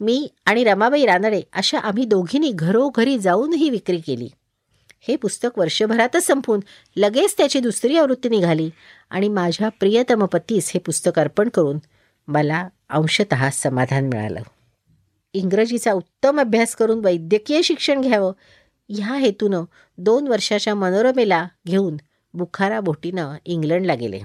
मी 0.00 0.28
आणि 0.46 0.64
रमाबाई 0.64 1.06
रानडे 1.06 1.42
अशा 1.52 1.78
आम्ही 1.78 2.04
दोघींनी 2.04 2.52
घरोघरी 2.54 3.18
जाऊन 3.18 3.52
ही 3.52 3.70
विक्री 3.70 3.98
केली. 3.98 4.28
हे 5.08 5.16
पुस्तक 5.16 5.58
वर्षभरातच 5.58 6.26
संपून 6.26 6.60
लगेच 6.96 7.34
त्याची 7.36 7.60
दुसरी 7.60 7.96
आवृत्ती 7.96 8.28
निघाली 8.28 8.70
आणि 9.10 9.28
माझ्या 9.28 9.68
प्रियतम 9.68 10.24
पतीस 10.24 10.70
हे 10.74 10.80
पुस्तक 10.80 11.18
अर्पण 11.18 11.48
करून 11.48 11.78
मला 12.28 12.68
अंशत 12.88 13.34
समाधान 13.52 14.06
मिळालं. 14.06 14.40
इंग्रजीचा 15.32 15.92
उत्तम 15.92 16.40
अभ्यास 16.40 16.74
करून 16.74 17.04
वैद्यकीय 17.04 17.62
शिक्षण 17.62 18.00
घ्यावं 18.00 18.32
ह्या 18.88 19.14
हेतूनं 19.14 19.64
दोन 19.98 20.28
वर्षाच्या 20.28 20.74
मनोरमेला 20.74 21.46
घेऊन 21.66 21.96
बुखारा 22.34 22.80
बोटीनं 22.80 23.34
इंग्लंडला 23.44 23.94
गेले. 23.94 24.20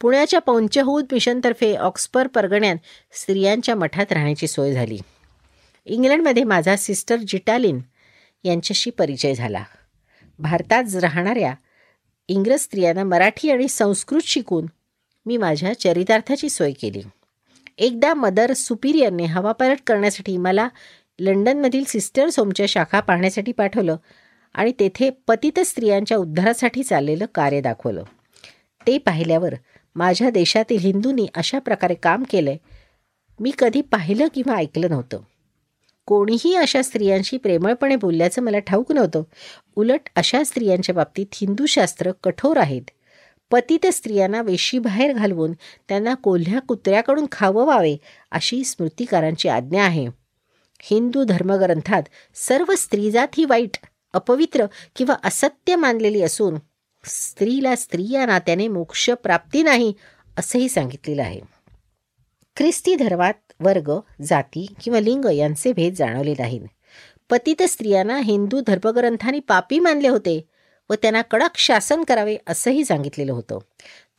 पुण्याच्या 0.00 0.40
पंचहूद 0.40 1.06
मिशनतर्फे 1.12 1.76
ऑक्सफर्ड 1.76 2.28
परगण्यात 2.28 2.76
स्त्रियांच्या 3.12 3.74
मठात 3.76 4.12
राहण्याची 4.12 4.46
सोय 4.46 4.72
झाली. 4.72 4.98
इंग्लंडमध्ये 5.84 6.44
माझा 6.44 6.76
सिस्टर 6.76 7.16
जिटालिन 7.16 7.80
यांच्याशी 8.44 8.90
परिचय 8.90 9.34
झाला. 9.34 9.64
भारतात 10.38 10.94
राहणाऱ्या 10.94 11.54
इंग्रज 12.28 12.60
स्त्रियांना 12.60 13.04
मराठी 13.04 13.50
आणि 13.50 13.68
संस्कृत 13.68 14.20
शिकून 14.24 14.66
मी 15.26 15.36
माझ्या 15.36 15.80
चरितार्थाची 15.80 16.48
सोय 16.48 16.72
केली. 16.72 17.02
एकदा 17.78 18.14
मदर 18.14 18.52
सुपिरियरने 18.52 19.24
हवापालट 19.24 19.78
करण्यासाठी 19.86 20.36
मला 20.36 20.68
लंडनमधील 21.18 21.84
सिस्टर्स 21.84 22.38
होमच्या 22.38 22.66
शाखा 22.68 23.00
पाहण्यासाठी 23.00 23.52
पाठवलं 23.52 23.96
आणि 24.54 24.72
तेथे 24.80 25.10
पतित 25.10 25.60
स्त्रियांच्या 25.60 26.16
उद्धारासाठी 26.16 26.82
चाललेलं 26.82 27.26
कार्य 27.34 27.60
दाखवलं. 27.60 28.04
ते 28.86 28.98
पाहिल्यावर 28.98 29.54
माझ्या 29.98 30.30
देशातील 30.30 30.78
हिंदूंनी 30.78 31.26
अशा 31.34 31.58
प्रकारे 31.58 31.94
काम 31.94 32.24
केलंय. 32.30 32.56
मी 33.40 33.52
कधी 33.58 33.80
पाहिलं 33.80 34.26
किंवा 34.34 34.56
ऐकलं 34.56 34.90
नव्हतं. 34.90 35.20
कोणीही 36.06 36.54
अशा 36.54 36.82
स्त्रियांशी 36.82 37.36
प्रेमळपणे 37.36 37.96
बोलल्याचं 37.96 38.42
मला 38.42 38.58
ठाऊक 38.58 38.92
नव्हतं. 38.92 39.22
उलट 39.76 40.00
अशा 40.16 40.44
स्त्रियांच्या 40.44 40.94
बाबतीत 40.94 41.26
हिंदूशास्त्र 41.32 42.12
कठोर 42.22 42.56
आहेत. 42.56 42.82
पतित 43.50 43.86
स्त्रियांना 43.86 44.42
वेशीबाहेर 44.42 45.12
घालवून 45.12 45.52
त्यांना 45.88 46.14
कोल्ह्या 46.14 46.60
कुत्र्याकडून 46.60 47.26
खाववावे 47.32 47.96
अशी 48.30 48.64
स्मृतिकारांची 48.64 49.48
आज्ञा 49.48 49.84
आहे. 49.84 50.06
हिंदू 50.82 51.24
धर्मग्रंथात 51.24 52.02
सर्व 52.34 52.74
स्त्रीजात 52.78 53.28
ही 53.38 53.44
वाईट 53.44 53.76
अपवित्र 54.12 54.66
किंवा 54.96 55.14
असत्य 55.24 55.76
मानलेली 55.76 56.22
असून 56.22 56.58
स्त्रीला 57.08 57.76
स्त्री 57.76 58.06
या 58.10 58.26
नात्याने 58.26 58.68
मोक्ष 58.68 59.10
प्राप्ती 59.10 59.62
नाही 59.62 59.94
असंही 60.38 60.68
सांगितलेलं 60.68 61.22
आहे. 61.22 61.40
ख्रिस्ती 62.56 62.94
धर्मात 62.94 63.52
वर्ग 63.60 63.92
जाती 64.22 64.74
किंवा 64.82 65.00
लिंग 65.00 65.24
यांचे 65.24 65.72
भेद 65.72 65.94
जाणवले 65.94 66.34
नाहीत. 66.38 66.60
पतित 67.30 67.62
स्त्रियांना 67.62 68.18
हिंदू 68.18 68.60
धर्मग्रंथांनी 68.60 69.40
पापी 69.40 69.78
मानले 69.78 70.08
होते 70.08 70.44
व 70.90 70.94
त्यांना 70.94 71.22
कडक 71.22 71.58
शासन 71.58 72.04
करावे 72.04 72.36
असंही 72.46 72.84
सांगितलेलं 72.84 73.32
होतं. 73.32 73.58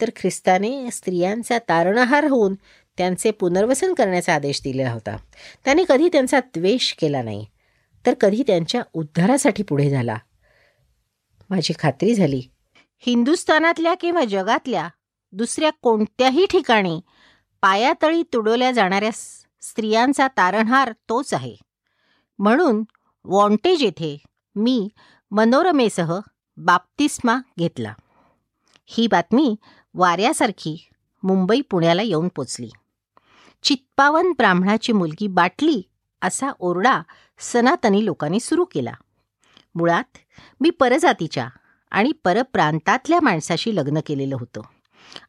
तर 0.02 0.10
ख्रिस्ताने 0.16 0.92
स्त्रियांचा 0.92 1.60
तारणहार 1.60 2.26
होऊन 2.26 2.56
त्यांचे 2.98 3.32
पुनर्वसन 3.32 3.94
करण्याचा 3.94 4.36
आदेश 4.36 4.62
दिलेला 4.64 4.92
होता. 4.92 5.18
त्याने 5.66 5.84
कधी 5.90 6.08
त्यांचा 6.08 6.40
द्वेष 6.40 6.94
केला 6.94 7.22
नाही 7.22 7.46
तर 8.06 8.14
कधी 8.14 8.44
त्यांच्या 8.48 8.82
उद्धारासाठी 8.94 9.64
पुढे 9.64 9.90
झाला. 9.90 10.18
माझी 11.50 11.74
खात्री 11.80 12.14
झाली 12.16 12.42
हिंदुस्थानातल्या 13.00 13.94
किंवा 13.94 14.26
जगातल्या 14.26 14.90
दुसऱ्या 15.32 15.70
कोणत्याही 15.82 16.46
ठिकाणी 16.46 17.02
पायातळी 17.62 18.24
तुडवल्या 18.34 18.72
जाणाऱ्या 18.72 19.10
स्त्रियांचा 19.62 20.28
तारणहार 20.28 20.92
तोच 21.10 21.34
आहे. 21.34 21.56
म्हणून 22.40 22.84
वॉन्टेज 23.26 23.84
येथे 23.84 24.18
मी 24.56 24.90
मनोरमेसह 25.32 26.20
बाप्तिस्मा 26.58 27.36
घेतला. 27.60 27.94
ही 28.86 29.08
बातमी 29.08 29.56
वाऱ्यासारखी 29.94 30.90
मुंबई 31.24 31.62
पुण्याला 31.62 32.02
येऊन 32.02 32.28
पोचली. 32.28 32.70
चित्पावन 33.64 34.32
ब्राह्मणाची 34.32 34.92
मुलगी 34.92 35.28
बाटली 35.28 35.82
असा 36.22 36.52
ओरडा 36.60 37.02
सनातनी 37.40 38.06
लोकांनी 38.06 38.40
सुरू 38.40 38.66
केला. 38.66 38.94
मुळात 39.76 40.18
मी 40.62 40.70
परजातीच्या 40.70 41.50
आणि 41.92 42.12
परप्रांतातल्या 42.24 43.20
माणसाशी 43.22 43.76
लग्न 43.76 44.00
केलेलं 44.06 44.38
होतं. 44.40 44.62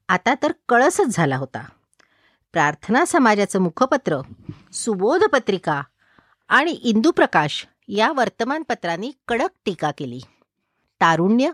आता 0.09 0.35
तर 0.43 0.53
कळसच 0.69 1.07
झाला 1.11 1.37
होता. 1.37 1.69
प्रार्थना 2.53 3.05
समाजाचं 3.05 3.61
मुखपत्र 3.61 4.21
सुबोध 4.73 5.25
पत्रिका 5.25 5.83
आणि 6.49 6.71
इंदुप्रकाश 6.71 7.67
या 7.89 8.13
वर्तमानपत्रांनी 8.13 9.13
कडक 9.29 9.49
टीका 9.65 9.91
केली. 9.91 10.21
तारुण्य 11.01 11.51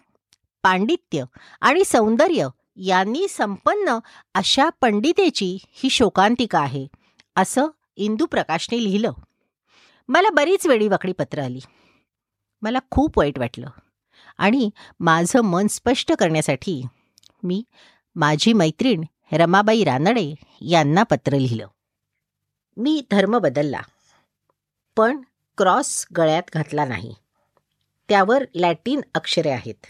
पांडित्य 0.63 1.25
आणि 1.61 1.85
सौंदर्य 1.85 2.49
यांनी 2.77 3.29
संपन्न 3.29 3.99
अशा 4.35 4.69
पंडितेची 4.81 5.59
ही 5.71 5.91
शोकांतिका 5.91 6.61
आहे 6.61 6.87
असं 7.37 7.67
इंदुप्रकाशने 7.97 8.85
लिहिलं. 8.85 9.13
मला 10.09 10.31
बरीच 10.31 10.67
वेळी 10.67 10.89
वाकडी 10.89 11.13
पत्र 11.13 11.39
आली. 11.39 11.61
मला 12.63 12.79
खूप 12.91 13.19
वाईट 13.19 13.39
वाटलं. 13.39 13.71
आणि 14.38 14.71
माझं 15.00 15.40
मन 15.40 15.66
स्पष्ट 15.66 16.12
करण्यासाठी 16.12 16.83
मी 17.43 17.62
माझी 18.16 18.52
मैत्रीण 18.52 19.05
रमाबाई 19.33 19.85
रानडे 19.85 20.35
यांना 20.61 21.02
पत्र 21.02 21.33
लिहिलं. 21.33 21.66
मी 22.76 23.02
धर्म 23.11 23.38
बदलला 23.38 23.81
पण 24.97 25.21
क्रॉस 25.57 26.07
गळ्यात 26.16 26.43
घातला 26.55 26.85
नाही. 26.85 27.14
त्यावर 28.09 28.45
लॅटिन 28.55 29.00
अक्षरे 29.14 29.50
आहेत. 29.50 29.87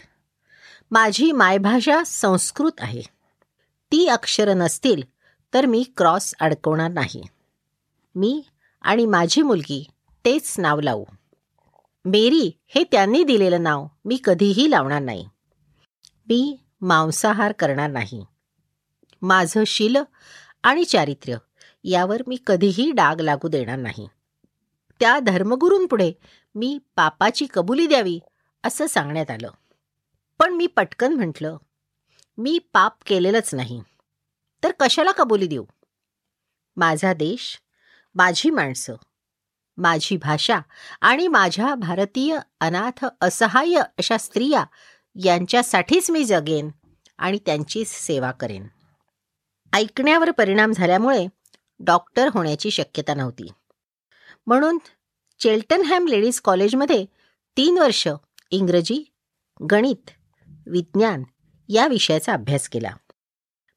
माझी 0.91 1.31
मायभाषा 1.31 2.03
संस्कृत 2.03 2.71
आहे. 2.79 3.01
ती 3.91 4.07
अक्षरं 4.07 4.57
नसतील 4.57 5.01
तर 5.53 5.65
मी 5.65 5.83
क्रॉस 5.97 6.33
अडकवणार 6.39 6.91
नाही. 6.91 7.23
मी 8.15 8.43
आणि 8.81 9.05
माझी 9.05 9.41
मुलगी 9.41 9.87
तेच 10.25 10.59
नाव 10.59 10.79
लावू. 10.79 11.05
मेरी 12.09 12.51
हे 12.67 12.83
त्यांनी 12.83 13.23
दिलेलं 13.23 13.63
नाव 13.63 13.87
मी 14.05 14.17
कधीही 14.23 14.71
लावणार 14.71 15.01
नाही. 15.01 15.29
मी 16.29 16.57
मांसाहार 16.81 17.51
करणार 17.51 17.89
नाही. 17.89 18.25
माझं 19.21 19.63
शील 19.67 19.95
आणि 20.63 20.85
चारित्र्य 20.85 21.37
यावर 21.83 22.21
मी 22.27 22.37
कधीही 22.47 22.91
डाग 22.91 23.19
लागू 23.19 23.47
देणार 23.47 23.75
नाही. 23.75 24.07
त्या 24.99 25.19
धर्मगुरूंपुढे 25.19 26.11
मी 26.55 26.79
पापाची 26.95 27.47
कबुली 27.53 27.87
द्यावी 27.87 28.19
असं 28.63 28.87
सांगण्यात 28.87 29.31
आलं. 29.31 29.51
पण 30.39 30.53
मी 30.53 30.67
पटकन 30.67 31.13
म्हटलं 31.13 31.57
मी 32.37 32.59
पाप 32.73 32.93
केलेलंच 33.05 33.55
नाही. 33.55 33.81
तर 34.63 34.71
कशाला 34.79 35.11
कबुली 35.11 35.47
देऊ? 35.47 35.65
माझा 36.77 37.13
देश 37.13 37.61
माझी 38.15 38.49
माणसं 38.49 38.95
माझी 39.77 40.17
भाषा 40.17 40.59
आणि 41.01 41.27
माझ्या 41.27 41.75
भारतीय 41.75 42.37
अनाथ 42.59 43.05
असहाय्य 43.21 43.79
अशा 43.79 44.17
स्त्रिया 44.17 44.65
यांच्यासाठीच 45.23 46.09
मी 46.09 46.23
जगेन 46.23 46.69
आणि 47.17 47.37
त्यांचीच 47.45 47.87
सेवा 47.87 48.31
करेन. 48.31 48.67
ऐकण्यावर 49.73 50.31
परिणाम 50.31 50.71
झाल्यामुळे 50.71 51.27
डॉक्टर 51.79 52.29
होण्याची 52.33 52.71
शक्यता 52.71 53.13
नव्हती. 53.13 53.47
म्हणून 54.47 54.77
चेल्टनहॅम 55.39 56.07
लेडीज 56.07 56.41
कॉलेजमध्ये 56.41 57.05
तीन 57.57 57.77
वर्ष 57.77 58.07
इंग्रजी 58.51 59.11
गणित 59.71 60.09
विज्ञान 60.67 61.23
या 61.69 61.87
विषयाचा 61.87 62.33
अभ्यास 62.33 62.69
केला. 62.69 62.89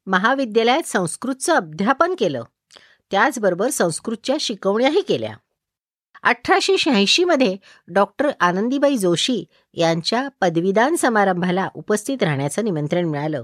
महाविद्यालयात 0.07 0.83
संस्कृतचं 0.83 1.55
अध्यापन 1.55 2.15
केलं. 2.19 2.43
त्याचबरोबर 3.11 3.69
संस्कृतच्या 3.69 4.35
शिकवण्याही 4.39 5.01
केल्या. 5.01 5.35
अठराशे 6.23 6.77
शहाऐंशीमध्ये 6.77 7.57
डॉक्टर 7.87 8.29
आनंदीबाई 8.39 8.97
जोशी 8.97 9.43
यांच्या 9.73 10.29
पदवीदान 10.41 10.95
समारंभाला 10.95 11.69
उपस्थित 11.73 12.23
राहण्याचं 12.23 12.63
निमंत्रण 12.63 13.05
मिळालं. 13.05 13.43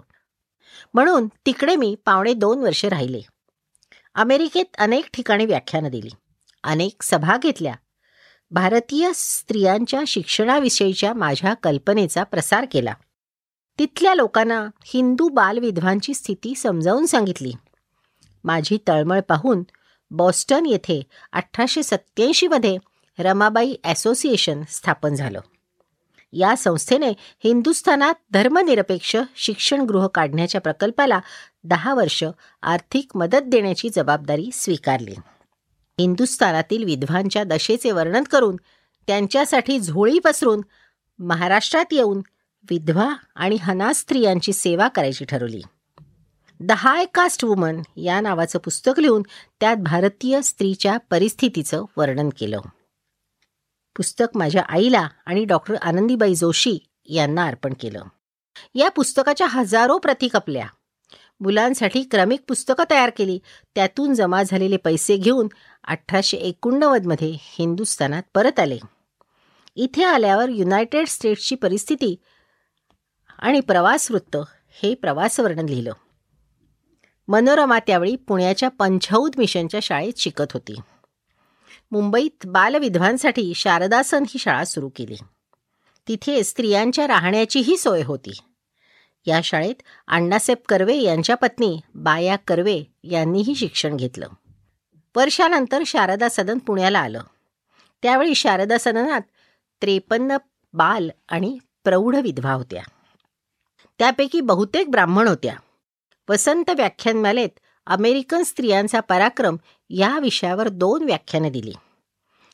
म्हणून 0.93 1.27
तिकडे 1.27 1.75
मी 1.75 1.95
पावणे 2.05 2.33
दोन 2.33 2.59
वर्ष 2.59 2.85
राहिले. 2.85 3.21
अमेरिकेत 4.15 4.65
अनेक 4.77 5.05
ठिकाणी 5.13 5.45
व्याख्यानं 5.45 5.89
दिली. 5.89 6.09
अनेक 6.63 7.03
सभा 7.03 7.37
घेतल्या. 7.37 7.73
भारतीय 8.51 9.11
स्त्रियांच्या 9.15 10.01
शिक्षणाविषयीच्या 10.07 11.13
माझ्या 11.13 11.53
कल्पनेचा 11.53 12.23
प्रसार 12.23 12.65
केला. 12.71 12.93
तिथल्या 13.79 14.15
लोकांना 14.15 14.67
हिंदू 14.85 15.27
बालविधवांची 15.27 16.13
स्थिती 16.13 16.55
समजावून 16.55 17.05
सांगितली. 17.05 17.53
माझी 18.43 18.77
तळमळ 18.87 19.19
पाहून 19.19 19.63
बॉस्टन 20.11 20.65
येथे 20.65 21.03
अठराशे 21.33 21.83
सत्याऐंशीमध्ये 21.83 22.77
रमाबाई 23.19 23.75
असोसिएशन 23.85 24.61
स्थापन 24.69 25.15
झालं. 25.15 25.39
या 26.33 26.55
संस्थेने 26.55 27.09
हिंदुस्थानात 27.43 28.13
धर्मनिरपेक्ष 28.31 29.15
शिक्षणगृह 29.35 30.07
काढण्याच्या 30.07 30.61
प्रकल्पाला 30.61 31.19
दहा 31.63 31.93
वर्ष 31.93 32.23
आर्थिक 32.61 33.11
मदत 33.15 33.43
देण्याची 33.45 33.89
जबाबदारी 33.89 34.49
स्वीकारली. 34.53 35.15
हिंदुस्थानातील 35.99 36.83
विधवांच्या 36.83 37.43
दशेचे 37.43 37.91
वर्णन 37.91 38.23
करून 38.23 38.55
त्यांच्यासाठी 39.07 39.79
झोळी 39.79 40.19
पसरून 40.19 40.61
महाराष्ट्रात 41.19 41.85
येऊन 41.91 42.21
विधवा 42.69 43.13
आणि 43.35 43.55
हना 43.55 43.93
स्त्रियांची 43.93 44.53
सेवा 44.53 44.87
करायची 44.87 45.25
ठरवली. 45.25 45.61
द 46.59 46.71
हाय 46.71 47.05
कास्ट 47.05 47.43
वुमन 47.43 47.81
या 47.97 48.21
नावाचं 48.21 48.59
पुस्तक 48.59 48.99
लिहून 48.99 49.23
त्यात 49.59 49.75
भारतीय 49.75 50.41
स्त्रीच्या 50.41 50.97
परिस्थितीचं 50.97 51.83
वर्णन 51.97 52.29
केलं. 52.29 52.59
पुस्तक 53.97 54.37
माझ्या 54.37 54.63
आईला 54.69 55.07
आणि 55.25 55.45
डॉक्टर 55.45 55.75
आनंदीबाई 55.75 56.35
जोशी 56.35 56.77
यांना 57.05 57.45
अर्पण 57.45 57.73
केलं. 57.79 58.03
या 58.75 58.89
पुस्तकाच्या 58.89 59.47
हजारो 59.47 59.97
प्रती 59.97 60.27
कपल्या 60.27 60.67
मुलांसाठी 61.39 62.03
क्रमिक 62.03 62.39
पुस्तकं 62.47 62.83
तयार 62.89 63.09
केली. 63.17 63.39
त्यातून 63.75 64.13
जमा 64.13 64.43
झालेले 64.43 64.77
पैसे 64.77 65.17
घेऊन 65.17 65.47
अठराशे 65.87 66.37
एकोणनव्वदमध्ये 66.37 67.37
हिंदुस्थानात 67.39 68.23
परत 68.35 68.59
आले. 68.59 68.79
इथे 69.75 70.03
आल्यावर 70.03 70.49
युनायटेड 70.49 71.07
स्टेट्सची 71.07 71.55
परिस्थिती 71.55 72.15
आणि 73.39 73.59
प्रवासवृत्त 73.59 74.37
हे 74.83 74.93
प्रवासवर्णन 74.93 75.65
लिहिलं. 75.65 75.91
मनोरमा 77.27 77.79
त्यावेळी 77.79 78.15
पुण्याच्या 78.15 78.69
पंचौद 78.69 79.31
मिशनच्या 79.37 79.79
शाळेत 79.83 80.13
शिकत 80.17 80.51
होती. 80.53 80.75
मुंबईत 81.91 82.45
बालविधवांसाठी 82.45 83.53
शारदासन 83.55 84.23
ही 84.29 84.39
शाळा 84.39 84.65
सुरू 84.65 84.89
केली. 84.95 85.15
तिथे 86.07 86.43
स्त्रियांच्या 86.43 87.07
राहण्याचीही 87.07 87.77
सोय 87.77 88.03
होती. 88.03 88.39
या 89.25 89.41
शाळेत 89.43 89.75
अण्णासाहेब 90.07 90.65
कर्वे 90.69 90.97
यांच्या 90.97 91.35
पत्नी 91.35 91.81
बाया 91.95 92.35
कर्वे 92.35 92.83
यांनीही 93.03 93.55
शिक्षण 93.55 93.95
घेतलं. 93.95 94.27
वर्षानंतर 95.15 95.83
शारदा 95.85 96.27
सदन 96.31 96.57
पुण्याला 96.57 96.99
आलं. 96.99 97.21
त्यावेळी 98.03 98.35
शारदा 98.35 98.77
सदनात 98.79 99.21
त्रेपन्न 99.81 100.37
बाल 100.73 101.09
आणि 101.29 101.57
प्रौढ 101.83 102.15
विधवा 102.15 102.51
होत्या. 102.51 102.83
त्यापैकी 103.99 104.41
बहुतेक 104.41 104.91
ब्राह्मण 104.91 105.27
होत्या. 105.27 105.55
वसंत 106.29 106.69
व्याख्यानमालेत 106.69 107.49
अमेरिकन 107.87 108.43
स्त्रियांचा 108.43 108.99
पराक्रम 108.99 109.57
या 109.89 110.19
विषयावर 110.19 110.67
दोन 110.67 111.03
व्याख्यानं 111.03 111.51
दिली. 111.51 111.73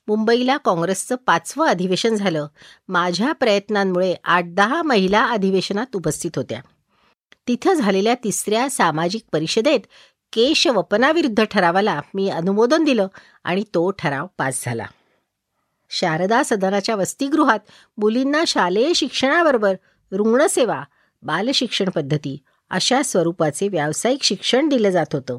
मुंबईला 0.07 0.57
काँग्रेसचं 0.57 1.15
पाचवं 1.15 1.67
अधिवेशन 1.67 2.15
झालं. 2.15 2.47
माझ्या 2.87 3.33
प्रयत्नांमुळे 3.33 4.15
आठ 4.23 4.43
दहा 4.47 4.81
महिला 4.81 5.25
अधिवेशनात 5.25 5.95
उपस्थित 5.95 6.31
होत्या. 6.35 6.61
तिथं 7.47 7.73
झालेल्या 7.73 8.15
तिसऱ्या 8.23 8.69
सामाजिक 8.69 9.21
परिषदेत 9.33 9.79
केशवपनाविरुद्ध 10.33 11.43
ठरावाला 11.43 12.01
मी 12.13 12.29
अनुमोदन 12.29 12.83
दिलं 12.83 13.07
आणि 13.43 13.63
तो 13.73 13.91
ठराव 13.91 14.27
पास 14.37 14.65
झाला. 14.65 14.85
शारदा 15.89 16.41
सदनाच्या 16.45 16.95
वसतिगृहात 16.95 17.59
मुलींना 17.97 18.43
शालेय 18.47 18.93
शिक्षणाबरोबर 18.93 19.75
रुग्णसेवा 20.11 20.83
बालशिक्षण 21.23 21.89
पद्धती 21.89 22.37
अशा 22.73 23.03
स्वरूपाचे 23.03 23.67
व्यावसायिक 23.67 24.23
शिक्षण 24.23 24.69
दिलं 24.69 24.89
जात 24.89 25.05
होतं. 25.13 25.37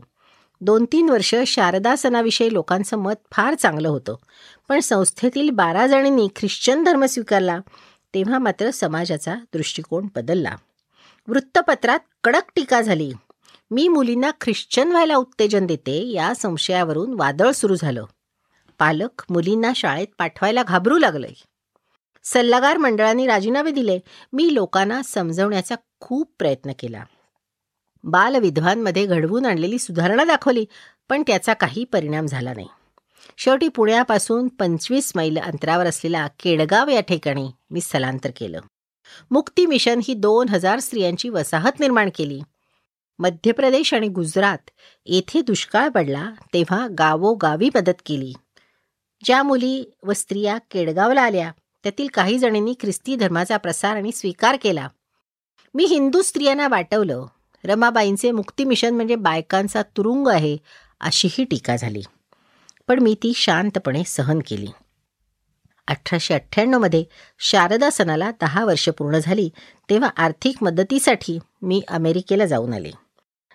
दोन 0.61 0.85
तीन 0.93 1.09
वर्ष 1.09 1.35
शारदा 1.47 1.97
सणाविषयी 1.97 2.53
लोकांचं 2.53 2.97
मत 2.97 3.13
फार 3.33 3.55
चांगलं 3.55 3.89
होतं. 3.89 4.17
पण 4.69 4.81
संस्थेतील 4.81 5.51
बारा 5.51 5.87
जणींनी 5.87 6.29
ख्रिश्चन 6.37 6.85
धर्म 6.85 7.05
स्वीकारला 7.05 7.59
तेव्हा 8.15 8.39
मात्र 8.39 8.71
समाजाचा 8.71 9.35
दृष्टिकोन 9.35 10.09
बदलला. 10.17 10.57
वृत्तपत्रात 11.29 11.99
कडक 12.25 12.43
टीका 12.55 12.81
झाली. 12.81 13.13
मी 13.71 13.89
मुलींना 13.89 14.31
ख्रिश्चन 14.41 14.89
व्हायला 14.89 15.17
उत्तेजन 15.17 15.67
देते 15.67 16.07
या 16.09 16.35
संशयावरून 16.35 17.15
वादळ 17.15 17.51
सुरू 17.51 17.75
झालं. 17.75 18.05
पालक 18.79 19.25
मुलींना 19.31 19.73
शाळेत 19.77 20.09
पाठवायला 20.19 20.63
घाबरू 20.63 20.99
लागले. 20.99 21.29
सल्लागार 22.25 22.77
मंडळांनी 22.77 23.27
राजीनामे 23.27 23.71
दिले. 23.71 23.99
मी 24.33 24.55
लोकांना 24.55 25.03
समजवण्याचा 25.03 25.75
खूप 26.01 26.35
प्रयत्न 26.39 26.73
केला. 26.79 27.05
बालविधवांमध्ये 28.07 29.07
घडवून 29.07 29.47
आणलेली 29.47 29.79
सुधारणा 29.79 30.25
दाखवली 30.25 30.65
पण 31.09 31.23
त्याचा 31.27 31.55
काही 31.55 31.85
परिणाम 31.85 32.27
झाला 32.27 32.53
नाही. 32.55 32.69
शेवटी 33.37 33.69
पुण्यापासून 33.69 34.49
पंचवीस 34.49 35.13
मैल 35.15 35.39
अंतरावर 35.39 35.87
असलेला 35.87 36.27
केडगाव 36.27 36.89
या 36.89 37.01
ठिकाणी 37.01 37.51
मी 37.71 37.81
स्थलांतर 37.81 38.31
केलं. 38.37 38.61
मुक्ती 39.31 39.67
मिशन 39.67 40.01
ही 40.09 40.15
दोन 40.15 40.49
हजार 40.49 40.79
स्त्रियांची 40.79 41.29
वसाहत 41.29 41.81
निर्माण 41.81 42.11
केली. 42.15 42.41
मध्य 43.19 43.53
प्रदेश 43.53 43.95
आणि 43.95 44.09
गुजरात 44.09 44.71
येथे 45.07 45.41
दुष्काळ 45.43 45.89
पडला 45.89 46.31
तेव्हा 46.55 46.89
गावोगावी 46.99 47.71
मदत 47.75 48.03
केली. 48.07 48.33
ज्या 49.25 49.43
मुली 49.43 49.85
व 50.05 50.13
स्त्रिया 50.13 50.59
केडगावला 50.71 51.23
आल्या 51.23 51.53
त्यातील 51.83 52.07
काही 52.15 52.39
जणींनी 52.39 52.75
ख्रिस्ती 52.81 53.17
धर्माचा 53.17 53.57
प्रसार 53.57 53.97
आणि 53.97 54.13
स्वीकार 54.13 54.57
केला. 54.63 54.89
मी 55.75 55.85
हिंदू 55.85 56.23
स्त्रियांना 56.23 56.69
वाटवलं 56.69 57.27
रमाबाईंचे 57.65 58.31
मुक्ती 58.31 58.65
मिशन 58.65 58.95
म्हणजे 58.95 59.15
बायकांचा 59.15 59.83
तुरुंग 59.83 60.29
आहे 60.29 60.57
अशीही 61.01 61.45
टीका 61.45 61.77
झाली. 61.77 62.03
पण 62.89 62.99
मी 62.99 63.15
ती 63.15 63.33
शांतपणे 63.37 64.03
सहन 64.07 64.39
केली. 64.47 64.67
अठराशे 65.89 66.35
अठ्ठ्याण्णवमध्ये 66.35 67.05
शारदा 67.39 67.91
सणाला 67.91 68.31
दहा 68.31 68.65
वर्ष 68.65 68.89
पूर्ण 68.89 69.19
झाली 69.19 69.51
तेव्हा 69.91 70.11
आर्थिक 70.17 70.57
मदतीसाठी 70.63 71.39
मी 71.63 71.83
अमेरिकेला 71.89 72.47
जाऊन 72.47 72.75
आले. 72.75 72.91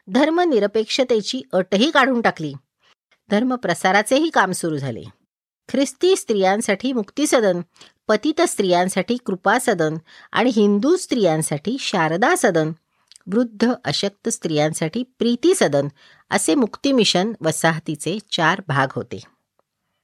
धर्मनिरपेक्षतेची 0.07 1.41
अटही 1.53 1.91
काढून 1.91 2.21
टाकली. 2.21 2.53
धर्मप्रसाराचेही 3.31 4.29
काम 4.29 4.51
सुरू 4.51 4.77
झाले. 4.77 5.03
ख्रिस्ती 5.69 6.15
स्त्रियांसाठी 6.15 6.93
मुक्तीसदन 6.93 7.61
पतित 8.07 8.41
स्त्रियांसाठी 8.41 9.17
कृपा 9.25 9.57
सदन 9.59 9.97
आणि 10.31 10.49
हिंदू 10.49 10.95
स्त्रियांसाठी 10.95 11.77
शारदा 11.79 12.35
सदन 12.37 12.71
वृद्ध 13.33 13.73
अशक्त 13.85 14.29
स्त्रियांसाठी 14.29 15.03
प्रीती 15.03 15.55
सदन 15.55 15.87
असे 16.29 16.55
मुक्ती 16.55 16.91
मिशन 16.91 17.33
वसाहतीचे 17.41 18.17
चार 18.31 18.61
भाग 18.67 18.87
होते. 18.95 19.19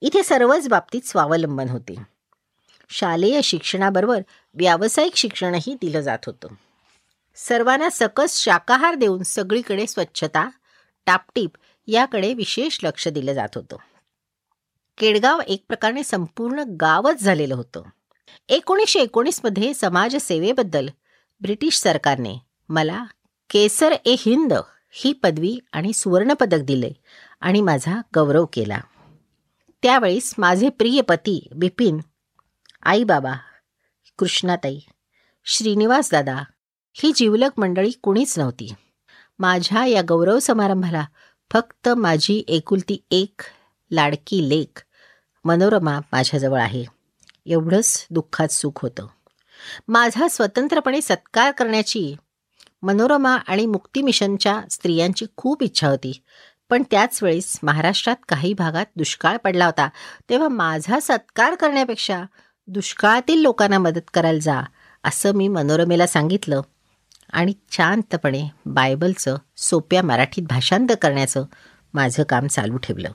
इथे 0.01 0.23
सर्वच 0.23 0.67
बाबतीत 0.67 1.01
स्वावलंबन 1.05 1.69
होते. 1.69 1.95
शालेय 2.89 3.41
शिक्षणाबरोबर 3.41 4.21
व्यावसायिक 4.53 5.15
शिक्षणही 5.15 5.73
दिलं 5.73 6.01
जात 6.01 6.17
होतं. 6.25 6.47
सर्वांना 7.35 7.89
सकस 7.89 8.43
शाकाहार 8.43 8.95
देऊन 8.95 9.23
सगळीकडे 9.23 9.87
स्वच्छता 9.87 10.49
टापटीप 11.05 11.51
याकडे 11.87 12.33
विशेष 12.33 12.79
लक्ष 12.83 13.07
दिलं 13.07 13.33
जात 13.33 13.49
होतं. 13.55 13.77
केडगाव 14.97 15.39
एक 15.47 15.65
प्रकारे 15.67 16.03
संपूर्ण 16.03 16.63
गावच 16.81 17.23
झालेलं 17.23 17.55
होतं. 17.55 17.83
एकोणीसशे 18.49 18.99
एकोणीसमध्ये 18.99 19.73
समाजसेवेबद्दल 19.73 20.89
ब्रिटिश 21.41 21.77
सरकारने 21.77 22.35
मला 22.69 23.05
केसर 23.49 23.91
ए 24.05 24.15
हिंद 24.19 24.53
ही 24.91 25.13
पदवी 25.13 25.59
आणि 25.71 25.93
सुवर्णपदक 25.93 26.57
दिले 26.57 26.91
आणि 27.41 27.61
माझा 27.61 28.01
गौरव 28.15 28.45
केला. 28.53 28.79
त्यावेळेस 29.83 30.35
माझे 30.37 30.69
प्रिय 30.69 31.01
पती 31.01 31.47
बिपिन 31.55 31.99
आई 32.83 33.03
बाबा 33.03 33.33
कृष्णाताई 34.19 34.79
श्रीनिवास 35.45 36.11
दादा 36.11 36.43
ही 36.93 37.11
जिवलक 37.15 37.49
मंडळी 37.57 37.91
कुणीच 38.01 38.39
नव्हती. 38.39 38.73
माझ्या 39.39 39.85
या 39.85 40.01
गौरव 40.07 40.39
समारंभाला 40.39 41.05
फक्त 41.51 41.89
माझी 41.89 42.43
एकुलती 42.47 43.03
एक 43.11 43.41
लाडकी 43.91 44.49
लेख 44.49 44.83
मनोरमा 45.45 45.99
माझ्याजवळ 46.11 46.59
आहे. 46.59 46.85
एवढंच 47.45 48.07
दुःखात 48.09 48.47
सुख 48.47 48.81
होतं. 48.81 49.07
माझा 49.87 50.27
स्वतंत्रपणे 50.27 51.01
सत्कार 51.01 51.51
करण्याची 51.51 52.15
मनोरमा 52.85 53.37
आणि 53.47 53.65
मुक्ती 53.65 54.01
मिशनच्या 54.01 54.61
स्त्रियांची 54.71 55.25
खूप 55.37 55.63
इच्छा 55.63 55.87
होती. 55.87 56.21
पण 56.69 56.83
त्याच 56.91 57.23
वेळेस 57.23 57.59
महाराष्ट्रात 57.63 58.15
काही 58.29 58.53
भागात 58.53 58.85
दुष्काळ 58.95 59.37
पडला 59.37 59.65
होता. 59.65 59.89
तेव्हा 60.29 60.47
माझा 60.47 60.99
सत्कार 61.01 61.55
करण्यापेक्षा 61.55 62.23
दुष्काळातील 62.67 63.41
लोकांना 63.41 63.79
मदत 63.79 64.11
करायला 64.13 64.39
जा 64.39 64.61
असं 65.03 65.33
मी 65.33 65.47
मनोरमेला 65.47 66.07
सांगितलं. 66.07 66.61
आणि 67.33 67.53
शांतपणे 67.71 68.49
बायबलचं 68.65 69.37
सोप्या 69.57 70.01
मराठीत 70.01 70.43
भाषांतर 70.43 70.95
करण्याचं 70.95 71.45
माझं 71.93 72.23
काम 72.23 72.47
चालू 72.47 72.77
ठेवलं. 72.77 73.11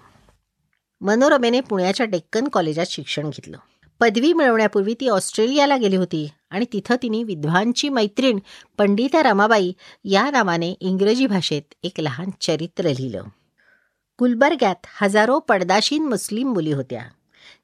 मनोरमेने 1.00 1.60
पुण्याच्या 1.60 2.06
डेक्कन 2.06 2.48
कॉलेजात 2.48 2.86
शिक्षण 2.86 3.30
घेतलं. 3.30 3.58
पदवी 4.00 4.32
मिळवण्यापूर्वी 4.32 4.94
ती 5.00 5.08
ऑस्ट्रेलियाला 5.08 5.76
गेली 5.76 5.96
होती 5.96 6.28
आणि 6.50 6.64
तिथं 6.72 6.96
तिने 7.02 7.22
विद्वांची 7.22 7.88
मैत्रीण 7.88 8.38
पंडिता 8.78 9.22
रमाबाई 9.22 9.72
या 10.04 10.30
नावाने 10.30 10.70
इंग्रजी 10.70 11.26
भाषेत 11.26 11.62
एक 11.82 12.00
लहान 12.00 12.30
चरित्र 12.40 12.84
लिहिलं. 12.84 13.22
गुलबर्ग्यात 14.18 14.74
हजारो 14.84 15.38
पडदाशीन 15.38 16.08
मुस्लिम 16.08 16.52
मुली 16.52 16.72
होत्या. 16.72 17.02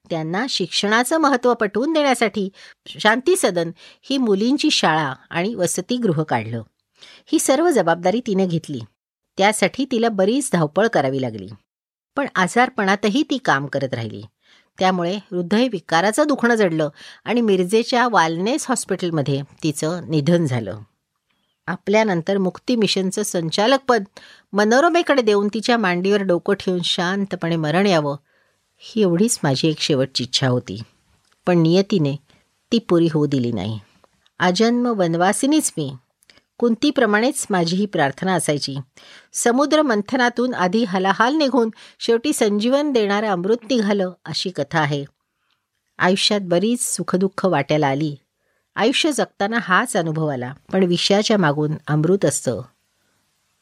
त्यांना 0.09 0.45
शिक्षणाचं 0.49 1.17
महत्त्व 1.17 1.53
पटवून 1.53 1.93
देण्यासाठी 1.93 2.49
शांती 2.87 3.35
सदन 3.35 3.71
ही 4.01 4.17
मुलींची 4.17 4.71
शाळा 4.71 5.13
आणि 5.29 5.55
वसतिगृह 5.55 6.23
काढलं. 6.23 6.61
ही 7.25 7.39
सर्व 7.39 7.69
जबाबदारी 7.69 8.21
तिने 8.27 8.47
घेतली. 8.47 8.79
त्यासाठी 9.37 9.85
तिला 9.91 10.09
बरीच 10.09 10.49
धावपळ 10.53 10.87
करावी 10.87 11.21
लागली. 11.21 11.47
पण 12.15 12.27
आजारपणातही 12.35 13.23
ती 13.29 13.37
काम 13.37 13.65
करत 13.65 13.93
राहिली. 13.93 14.21
त्यामुळे 14.79 15.15
हृदयविकाराचं 15.15 16.27
दुखणं 16.27 16.55
जडलं 16.55 16.89
आणि 17.25 17.41
मिरजेच्या 17.41 18.07
वालनेस 18.07 18.65
हॉस्पिटलमध्ये 18.69 19.41
तिचं 19.63 20.09
निधन 20.09 20.45
झालं. 20.45 20.79
आपल्यानंतर 21.67 22.37
मुक्ती 22.37 22.75
मिशनचं 22.75 23.23
संचालकपद 23.23 24.03
मनोरमेकडे 24.53 25.21
देऊन 25.21 25.47
तिच्या 25.53 25.77
मांडीवर 25.77 26.21
डोकं 26.21 26.53
ठेवून 26.53 26.81
शांतपणे 26.83 27.55
मरण 27.55 27.87
यावं 27.87 28.15
ही 28.77 29.01
एवढीच 29.01 29.39
माझी 29.43 29.67
एक 29.67 29.79
शेवटची 29.79 30.23
इच्छा 30.23 30.47
होती. 30.47 30.81
पण 31.47 31.57
नियतीने 31.57 32.15
ती 32.71 32.79
पुरी 32.79 33.07
होऊ 33.13 33.25
दिली 33.25 33.51
नाही. 33.51 33.79
आजन्म 34.39 34.93
वनवासिनीच 34.97 35.73
मी 35.77 35.93
कुंतीप्रमाणेच 36.57 37.47
माझी 37.49 37.75
ही 37.75 37.85
प्रार्थना 37.85 38.33
असायची. 38.33 38.75
समुद्र 39.33 39.81
मंथनातून 39.81 40.53
आधी 40.53 40.83
हलाहाल 40.83 41.33
निघून 41.33 41.69
शेवटी 41.99 42.33
संजीवन 42.33 42.91
देणारं 42.91 43.27
अमृत 43.27 43.57
निघालं 43.63 44.11
अशी 44.25 44.49
कथा 44.49 44.79
आहे. 44.79 45.05
आयुष्यात 45.97 46.41
बरीच 46.43 46.81
सुखदुःख 46.81 47.45
वाट्याला 47.45 47.87
आली. 47.87 48.15
आयुष्य 48.75 49.11
जगताना 49.11 49.57
हाच 49.61 49.97
अनुभव 49.97 50.27
आला. 50.27 50.53
पण 50.71 50.83
विषयाच्या 50.83 51.37
मागून 51.37 51.71
अमृत 51.87 52.25
असतं. 52.25 52.61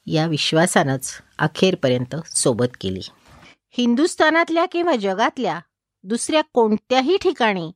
या 0.06 0.26
विश्वासानंच 0.26 1.12
अखेरपर्यंत 1.40 2.16
सोबत 2.26 2.78
केली. 2.82 3.02
हिंदुस्थानातल्या 3.78 4.66
किंवा 4.66 4.96
जगातल्या 4.96 5.60
दुसऱ्या 6.04 6.42
कोणत्याही 6.54 7.18
ठिकाणी 7.18 7.72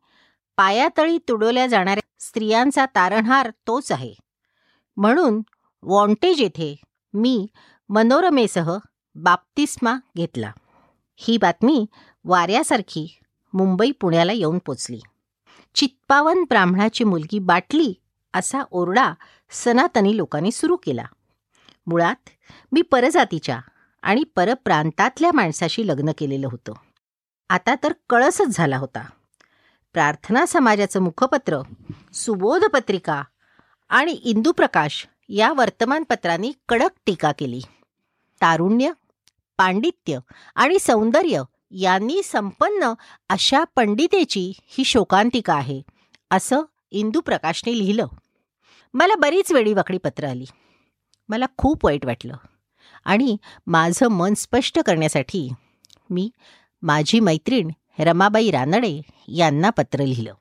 पायातळी 0.58 1.18
तुडवल्या 1.18 1.68
जाणाऱ्या 1.68 2.08
स्त्रियांचा 2.20 2.86
तारणहार 2.86 3.50
तोच 3.68 3.92
आहे. 3.92 4.14
म्हणून 5.00 5.42
वॉन्टेज 5.84 6.42
येथे 6.42 6.76
मी 7.14 7.48
मनोरमेसह 7.90 8.78
बाप्तिस्मा 9.16 9.96
घेतला. 10.18 10.52
ही 11.16 11.38
बातमी 11.38 11.86
वाऱ्यासारखी 12.24 13.20
मुंबई 13.54 13.92
पुण्याला 13.92 14.32
येऊन 14.32 14.60
पोचली. 14.66 15.00
चित्पावन 15.76 16.44
ब्राह्मणाची 16.44 17.04
मुलगी 17.04 17.40
बाटली 17.40 17.94
असा 18.34 18.62
ओरडा 18.72 19.14
सनातनी 19.50 20.18
लोकांनी 20.18 20.52
सुरू 20.52 20.76
केला. 20.76 21.06
मुळात 21.88 22.30
मी 22.72 22.82
परजातीच्या 22.82 23.60
आणि 24.02 24.24
परप्रांतातल्या 24.24 25.32
माणसाशी 25.34 25.88
लग्न 25.88 26.12
केलेलं 26.18 26.48
होतं. 26.52 26.74
आता 27.50 27.76
तर 27.84 27.94
कळसच 28.10 28.48
झाला 28.52 28.78
होता. 28.78 29.10
प्रार्थना 29.94 30.46
समाजाचं 30.46 31.02
मुखपत्र 31.02 31.62
सुबोध 32.14 32.66
पत्रिका 32.66 33.24
आणि 33.90 34.12
इंदुप्रकाश 34.12 35.08
या 35.30 35.54
वर्तमानपत्रांनी 35.54 36.52
कडक 36.70 36.90
टीका 37.06 37.32
केली. 37.32 37.60
तारुण्य 38.42 38.92
पांडित्य 39.58 40.20
आणि 40.56 40.80
सौंदर्य 40.80 41.42
यांनी 41.72 42.24
संपन्न 42.24 42.94
अशा 43.30 43.64
पंडितेची 43.76 44.54
ही 44.66 44.84
शोकांतिका 44.84 45.54
आहे 45.54 45.82
असं 46.32 46.62
इंदुप्रकाशने 46.92 47.78
लिहिलं. 47.78 48.08
मला 48.94 49.16
बरीच 49.16 49.52
वेळी 49.52 49.74
वाकडी 49.74 49.98
पत्र 49.98 50.24
आली. 50.24 50.46
मला 51.30 51.46
खूप 51.58 51.86
वाईट 51.86 52.06
वाटलं. 52.06 52.36
आणि 53.06 53.38
माझं 53.68 54.08
मन 54.08 54.34
स्पष्ट 54.34 54.80
करण्यासाठी 54.80 55.50
मी 56.10 56.30
माझी 56.82 57.20
मैत्रीण 57.20 57.70
रमाबाई 58.00 58.52
रानडे 58.52 59.02
यांना 59.28 59.70
पत्र 59.70 60.00
लिहिलं. 60.00 60.34